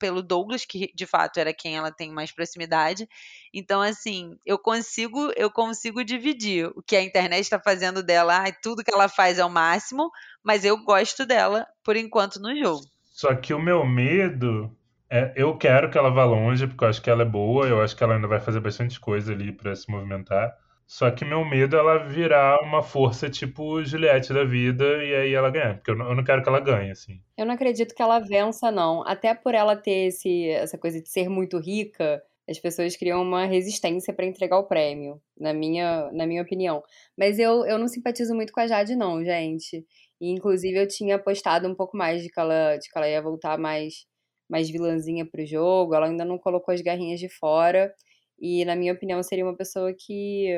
pelo 0.00 0.20
Douglas, 0.20 0.64
que 0.64 0.90
de 0.92 1.06
fato 1.06 1.38
era 1.38 1.54
quem 1.54 1.76
ela 1.76 1.92
tem 1.92 2.10
mais 2.10 2.32
proximidade. 2.32 3.08
Então, 3.54 3.80
assim, 3.80 4.36
eu 4.44 4.58
consigo, 4.58 5.30
eu 5.36 5.48
consigo 5.48 6.02
dividir 6.02 6.66
o 6.74 6.82
que 6.82 6.96
a 6.96 7.02
internet 7.02 7.42
está 7.42 7.60
fazendo 7.60 8.02
dela, 8.02 8.40
ai, 8.40 8.52
tudo 8.60 8.82
que 8.82 8.92
ela 8.92 9.08
faz 9.08 9.38
é 9.38 9.44
o 9.44 9.48
máximo, 9.48 10.10
mas 10.42 10.64
eu 10.64 10.76
gosto 10.82 11.24
dela 11.24 11.64
por 11.84 11.94
enquanto 11.94 12.40
no 12.40 12.52
jogo. 12.58 12.84
Só 13.18 13.34
que 13.34 13.52
o 13.52 13.58
meu 13.58 13.84
medo 13.84 14.72
é, 15.10 15.32
eu 15.34 15.58
quero 15.58 15.90
que 15.90 15.98
ela 15.98 16.08
vá 16.08 16.24
longe, 16.24 16.68
porque 16.68 16.84
eu 16.84 16.88
acho 16.88 17.02
que 17.02 17.10
ela 17.10 17.22
é 17.22 17.26
boa, 17.26 17.66
eu 17.66 17.82
acho 17.82 17.96
que 17.96 18.04
ela 18.04 18.14
ainda 18.14 18.28
vai 18.28 18.38
fazer 18.38 18.60
bastante 18.60 19.00
coisa 19.00 19.32
ali 19.32 19.50
para 19.50 19.74
se 19.74 19.90
movimentar. 19.90 20.56
Só 20.86 21.10
que 21.10 21.24
meu 21.24 21.44
medo 21.44 21.74
é 21.74 21.80
ela 21.80 21.98
virar 21.98 22.62
uma 22.62 22.80
força 22.80 23.28
tipo 23.28 23.82
Juliette 23.82 24.32
da 24.32 24.44
vida 24.44 25.02
e 25.02 25.16
aí 25.16 25.34
ela 25.34 25.50
ganhar. 25.50 25.74
Porque 25.74 25.90
eu 25.90 25.96
não, 25.96 26.10
eu 26.10 26.14
não 26.14 26.22
quero 26.22 26.44
que 26.44 26.48
ela 26.48 26.60
ganhe, 26.60 26.92
assim. 26.92 27.20
Eu 27.36 27.44
não 27.44 27.54
acredito 27.54 27.92
que 27.92 28.00
ela 28.00 28.20
vença, 28.20 28.70
não. 28.70 29.04
Até 29.04 29.34
por 29.34 29.52
ela 29.52 29.74
ter 29.74 30.06
esse, 30.06 30.50
essa 30.50 30.78
coisa 30.78 31.02
de 31.02 31.08
ser 31.08 31.28
muito 31.28 31.58
rica, 31.58 32.22
as 32.48 32.60
pessoas 32.60 32.96
criam 32.96 33.20
uma 33.20 33.46
resistência 33.46 34.14
para 34.14 34.26
entregar 34.26 34.58
o 34.60 34.68
prêmio, 34.68 35.20
na 35.36 35.52
minha, 35.52 36.08
na 36.12 36.24
minha 36.24 36.42
opinião. 36.42 36.84
Mas 37.16 37.40
eu, 37.40 37.66
eu 37.66 37.78
não 37.78 37.88
simpatizo 37.88 38.32
muito 38.32 38.52
com 38.52 38.60
a 38.60 38.68
Jade, 38.68 38.94
não, 38.94 39.24
gente. 39.24 39.84
E, 40.20 40.30
inclusive, 40.30 40.78
eu 40.78 40.88
tinha 40.88 41.16
apostado 41.16 41.68
um 41.68 41.74
pouco 41.74 41.96
mais 41.96 42.22
de 42.22 42.28
que 42.28 42.40
ela, 42.40 42.76
de 42.76 42.88
que 42.88 42.98
ela 42.98 43.08
ia 43.08 43.22
voltar 43.22 43.58
mais, 43.58 44.06
mais 44.48 44.68
vilãzinha 44.68 45.24
pro 45.26 45.46
jogo. 45.46 45.94
Ela 45.94 46.06
ainda 46.06 46.24
não 46.24 46.38
colocou 46.38 46.74
as 46.74 46.80
garrinhas 46.80 47.20
de 47.20 47.28
fora. 47.28 47.92
E, 48.38 48.64
na 48.64 48.76
minha 48.76 48.92
opinião, 48.92 49.22
seria 49.22 49.44
uma 49.44 49.56
pessoa 49.56 49.92
que. 49.96 50.48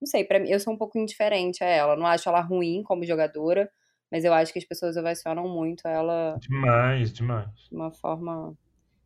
Não 0.00 0.06
sei, 0.06 0.24
para 0.24 0.40
mim, 0.40 0.48
eu 0.50 0.58
sou 0.58 0.72
um 0.72 0.78
pouco 0.78 0.98
indiferente 0.98 1.62
a 1.62 1.66
ela. 1.66 1.96
Não 1.96 2.06
acho 2.06 2.28
ela 2.28 2.40
ruim 2.40 2.82
como 2.82 3.04
jogadora, 3.04 3.70
mas 4.10 4.24
eu 4.24 4.32
acho 4.32 4.52
que 4.52 4.58
as 4.58 4.64
pessoas 4.64 4.96
ovacionam 4.96 5.48
muito 5.48 5.86
ela. 5.86 6.36
Demais, 6.40 7.12
demais. 7.12 7.48
De 7.68 7.74
uma 7.76 7.92
forma 7.92 8.56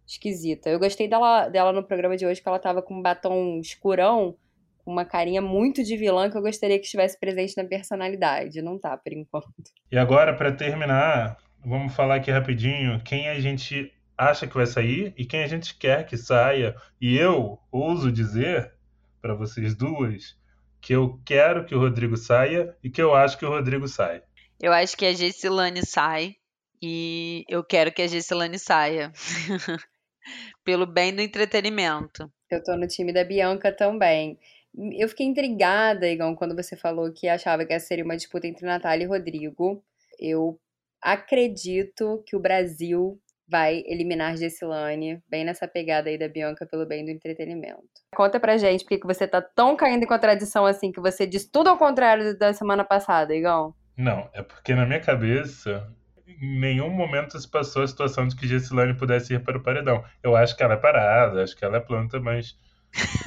esquisita. 0.06 0.70
Eu 0.70 0.78
gostei 0.78 1.08
dela, 1.08 1.48
dela 1.48 1.72
no 1.72 1.84
programa 1.84 2.16
de 2.16 2.26
hoje, 2.26 2.40
que 2.42 2.48
ela 2.48 2.58
tava 2.58 2.82
com 2.82 2.94
um 2.94 3.02
batom 3.02 3.58
escurão 3.60 4.36
uma 4.86 5.04
carinha 5.04 5.40
muito 5.40 5.82
de 5.82 5.96
vilã 5.96 6.30
que 6.30 6.36
eu 6.36 6.42
gostaria 6.42 6.78
que 6.78 6.84
estivesse 6.84 7.18
presente 7.18 7.56
na 7.56 7.64
personalidade. 7.64 8.62
Não 8.62 8.78
tá, 8.78 8.96
por 8.96 9.12
enquanto. 9.12 9.48
E 9.90 9.98
agora, 9.98 10.34
para 10.34 10.52
terminar, 10.52 11.38
vamos 11.64 11.94
falar 11.94 12.16
aqui 12.16 12.30
rapidinho 12.30 13.00
quem 13.02 13.28
a 13.28 13.40
gente 13.40 13.92
acha 14.16 14.46
que 14.46 14.54
vai 14.54 14.66
sair 14.66 15.12
e 15.16 15.24
quem 15.24 15.42
a 15.42 15.46
gente 15.46 15.76
quer 15.76 16.06
que 16.06 16.16
saia. 16.16 16.74
E 17.00 17.16
eu 17.16 17.58
ouso 17.70 18.12
dizer 18.12 18.72
para 19.20 19.34
vocês 19.34 19.74
duas 19.74 20.36
que 20.80 20.92
eu 20.92 21.18
quero 21.24 21.64
que 21.64 21.74
o 21.74 21.80
Rodrigo 21.80 22.16
saia 22.16 22.76
e 22.82 22.90
que 22.90 23.00
eu 23.00 23.14
acho 23.14 23.38
que 23.38 23.44
o 23.44 23.48
Rodrigo 23.48 23.88
sai. 23.88 24.22
Eu 24.60 24.72
acho 24.72 24.96
que 24.96 25.06
a 25.06 25.12
Gessilane 25.12 25.84
sai 25.84 26.36
e 26.82 27.44
eu 27.48 27.64
quero 27.64 27.90
que 27.90 28.02
a 28.02 28.06
Gessilane 28.06 28.58
saia. 28.58 29.10
Pelo 30.64 30.86
bem 30.86 31.14
do 31.14 31.20
entretenimento. 31.20 32.30
Eu 32.50 32.62
tô 32.62 32.76
no 32.76 32.86
time 32.86 33.12
da 33.12 33.24
Bianca 33.24 33.72
também. 33.72 34.38
Eu 34.98 35.08
fiquei 35.08 35.26
intrigada, 35.26 36.08
Igão, 36.08 36.34
quando 36.34 36.54
você 36.54 36.76
falou 36.76 37.12
que 37.12 37.28
achava 37.28 37.64
que 37.64 37.72
essa 37.72 37.86
seria 37.86 38.04
uma 38.04 38.16
disputa 38.16 38.46
entre 38.46 38.66
Natália 38.66 39.04
e 39.04 39.08
Rodrigo. 39.08 39.82
Eu 40.18 40.58
acredito 41.00 42.22
que 42.26 42.34
o 42.34 42.40
Brasil 42.40 43.20
vai 43.46 43.82
eliminar 43.86 44.36
Gessilane, 44.36 45.22
bem 45.28 45.44
nessa 45.44 45.68
pegada 45.68 46.08
aí 46.08 46.18
da 46.18 46.28
Bianca 46.28 46.66
pelo 46.66 46.86
bem 46.86 47.04
do 47.04 47.10
entretenimento. 47.10 47.82
Conta 48.14 48.40
pra 48.40 48.56
gente 48.56 48.84
por 48.84 48.98
que 48.98 49.06
você 49.06 49.28
tá 49.28 49.42
tão 49.42 49.76
caindo 49.76 50.02
em 50.02 50.08
contradição 50.08 50.64
assim, 50.64 50.90
que 50.90 51.00
você 51.00 51.26
diz 51.26 51.48
tudo 51.48 51.68
ao 51.68 51.78
contrário 51.78 52.36
da 52.38 52.52
semana 52.52 52.84
passada, 52.84 53.34
Igão. 53.34 53.74
Não, 53.96 54.28
é 54.32 54.42
porque 54.42 54.74
na 54.74 54.86
minha 54.86 55.00
cabeça, 55.00 55.86
em 56.26 56.58
nenhum 56.58 56.90
momento 56.90 57.38
se 57.38 57.48
passou 57.48 57.82
a 57.82 57.86
situação 57.86 58.26
de 58.26 58.34
que 58.34 58.48
Gessilane 58.48 58.96
pudesse 58.96 59.34
ir 59.34 59.42
para 59.44 59.58
o 59.58 59.62
paredão. 59.62 60.02
Eu 60.22 60.34
acho 60.34 60.56
que 60.56 60.62
ela 60.62 60.74
é 60.74 60.78
parada, 60.78 61.42
acho 61.42 61.56
que 61.56 61.64
ela 61.64 61.76
é 61.76 61.80
planta, 61.80 62.18
mas 62.18 62.56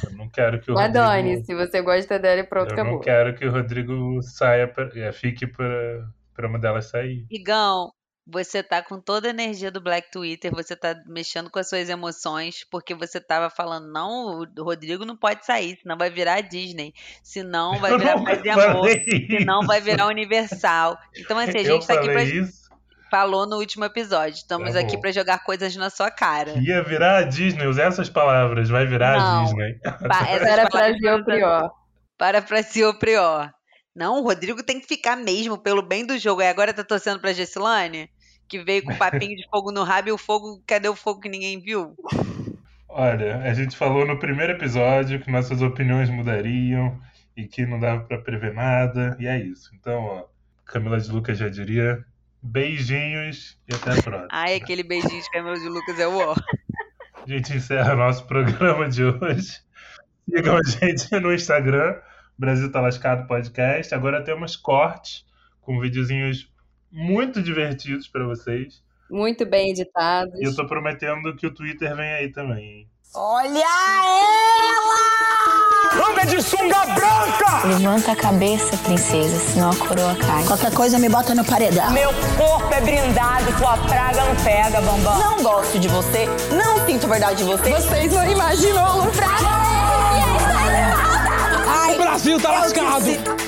eu 0.05 0.17
não 0.17 0.29
quero 0.29 0.59
que 0.59 0.71
o 0.71 0.75
Rodrigo... 0.75 0.93
Dani, 0.93 1.43
se 1.43 1.55
você 1.55 1.81
gosta 1.81 2.19
dela, 2.19 2.43
pronto, 2.43 2.69
eu 2.69 2.73
acabou. 2.73 2.93
Eu 2.93 2.97
não 2.97 3.03
quero 3.03 3.35
que 3.35 3.45
o 3.45 3.51
Rodrigo 3.51 4.21
saia, 4.21 4.67
pra... 4.67 4.89
É, 4.95 5.11
fique 5.11 5.45
para 5.47 6.07
para 6.37 6.47
uma 6.47 6.59
delas 6.59 6.85
sair. 6.85 7.25
Igão, 7.31 7.91
você 8.27 8.61
tá 8.61 8.83
com 8.83 9.01
toda 9.01 9.27
a 9.27 9.31
energia 9.31 9.71
do 9.71 9.81
Black 9.81 10.11
Twitter, 10.11 10.53
você 10.53 10.75
tá 10.75 10.95
mexendo 11.07 11.49
com 11.49 11.57
as 11.57 11.67
suas 11.67 11.89
emoções, 11.89 12.63
porque 12.69 12.93
você 12.93 13.19
tava 13.19 13.49
falando, 13.49 13.91
não, 13.91 14.41
o 14.41 14.63
Rodrigo 14.63 15.03
não 15.03 15.17
pode 15.17 15.45
sair, 15.45 15.77
senão 15.81 15.97
vai 15.97 16.11
virar 16.11 16.41
Disney, 16.41 16.93
senão 17.23 17.79
vai 17.79 17.97
virar 17.97 18.23
Paz 18.23 18.45
e 18.45 18.49
Amor, 18.49 18.89
senão 19.27 19.65
vai 19.65 19.81
virar 19.81 20.07
Universal. 20.07 20.95
Então, 21.17 21.39
assim, 21.39 21.57
a 21.57 21.63
gente 21.63 21.69
eu 21.69 21.87
tá 21.87 21.95
aqui 21.95 22.09
pra. 22.09 22.23
Isso? 22.23 22.66
Falou 23.09 23.47
no 23.47 23.57
último 23.57 23.85
episódio. 23.85 24.35
Estamos 24.35 24.73
tá 24.73 24.79
aqui 24.79 24.97
para 24.99 25.11
jogar 25.11 25.43
coisas 25.43 25.75
na 25.75 25.89
sua 25.89 26.11
cara. 26.11 26.51
Ia 26.57 26.83
virar 26.83 27.17
a 27.17 27.23
Disney, 27.23 27.65
usar 27.67 27.83
essas 27.83 28.09
palavras, 28.09 28.69
vai 28.69 28.85
virar 28.85 29.17
Não. 29.17 29.41
a 29.41 29.43
Disney. 29.43 29.79
Para 30.07 30.69
Brasil 30.69 31.15
o 31.15 31.25
prior. 31.25 31.71
Para 32.17 32.41
Brasil 32.41 32.89
o 32.89 32.99
prior. 32.99 33.51
Não, 33.95 34.19
o 34.19 34.23
Rodrigo 34.23 34.61
tem 34.61 34.79
que 34.79 34.87
ficar 34.87 35.15
mesmo, 35.15 35.57
pelo 35.57 35.81
bem 35.81 36.05
do 36.05 36.17
jogo. 36.17 36.41
E 36.41 36.47
agora 36.47 36.73
tá 36.73 36.83
torcendo 36.83 37.19
pra 37.19 37.33
Gessilane? 37.33 38.09
Que 38.47 38.59
veio 38.63 38.83
com 38.83 38.95
papinho 38.95 39.35
de 39.35 39.47
fogo 39.49 39.71
no 39.71 39.83
rabo 39.83 40.09
e 40.09 40.11
o 40.11 40.17
fogo, 40.17 40.61
cadê 40.65 40.87
o 40.87 40.95
fogo 40.95 41.19
que 41.19 41.29
ninguém 41.29 41.59
viu? 41.59 41.95
Olha, 42.87 43.37
a 43.41 43.53
gente 43.53 43.75
falou 43.75 44.05
no 44.05 44.17
primeiro 44.17 44.53
episódio 44.53 45.19
que 45.19 45.31
nossas 45.31 45.61
opiniões 45.61 46.09
mudariam 46.09 46.99
e 47.35 47.45
que 47.45 47.65
não 47.65 47.79
dava 47.79 48.03
para 48.03 48.17
prever 48.17 48.53
nada, 48.53 49.15
e 49.19 49.27
é 49.27 49.39
isso. 49.39 49.69
Então, 49.75 50.03
ó, 50.03 50.25
Camila 50.65 50.99
de 50.99 51.11
Lucas 51.11 51.37
já 51.37 51.49
diria, 51.49 52.03
Beijinhos 52.47 53.57
e 53.67 53.75
até 53.75 53.91
a 53.91 54.01
próxima. 54.01 54.27
Ai, 54.31 54.55
aquele 54.55 54.83
beijinho 54.83 55.21
de 55.21 55.29
Camilo 55.31 55.59
de 55.59 55.67
Lucas 55.67 55.99
é 55.99 56.07
o 56.07 56.17
ó. 56.17 56.35
A 57.13 57.29
gente 57.29 57.53
encerra 57.53 57.95
nosso 57.95 58.25
programa 58.25 58.87
de 58.87 59.03
hoje. 59.03 59.59
Sigam 60.29 60.57
a 60.57 60.63
gente 60.63 61.19
no 61.19 61.33
Instagram, 61.33 61.99
Brasil 62.37 62.71
Tá 62.71 62.79
Lascado 62.79 63.27
Podcast. 63.27 63.93
Agora 63.93 64.23
temos 64.23 64.55
cortes 64.55 65.25
com 65.61 65.79
videozinhos 65.79 66.49
muito 66.91 67.41
divertidos 67.41 68.07
para 68.07 68.25
vocês. 68.25 68.81
Muito 69.09 69.45
bem 69.45 69.71
editados. 69.71 70.39
E 70.39 70.45
eu 70.45 70.55
tô 70.55 70.65
prometendo 70.65 71.35
que 71.35 71.47
o 71.47 71.53
Twitter 71.53 71.95
vem 71.95 72.13
aí 72.13 72.31
também. 72.31 72.89
Olha 73.13 73.59
ela! 73.59 75.36
Anda 75.93 76.25
de 76.25 76.41
sunga 76.41 76.85
branca! 76.85 77.67
Levanta 77.67 78.11
a 78.11 78.15
cabeça, 78.15 78.75
princesa, 78.77 79.37
senão 79.39 79.71
a 79.71 79.75
coroa 79.75 80.15
cai. 80.15 80.43
Qualquer 80.45 80.71
coisa 80.73 80.99
me 80.99 81.09
bota 81.09 81.33
no 81.33 81.43
paredão. 81.45 81.91
Meu 81.91 82.11
corpo 82.37 82.73
é 82.73 82.81
brindado, 82.81 83.51
tua 83.57 83.77
praga 83.77 84.23
não 84.25 84.35
pega, 84.43 84.81
bambam. 84.81 85.17
Não 85.17 85.43
gosto 85.43 85.79
de 85.79 85.87
você, 85.87 86.27
não 86.51 86.85
sinto 86.85 87.07
verdade 87.07 87.37
de 87.37 87.43
você. 87.43 87.69
Vocês 87.69 88.11
não 88.11 88.29
imaginam 88.29 88.97
o 88.97 89.05
Lucas. 89.05 89.27
O 91.93 91.97
Brasil 91.97 92.39
tá 92.39 92.51
lascado! 92.51 93.46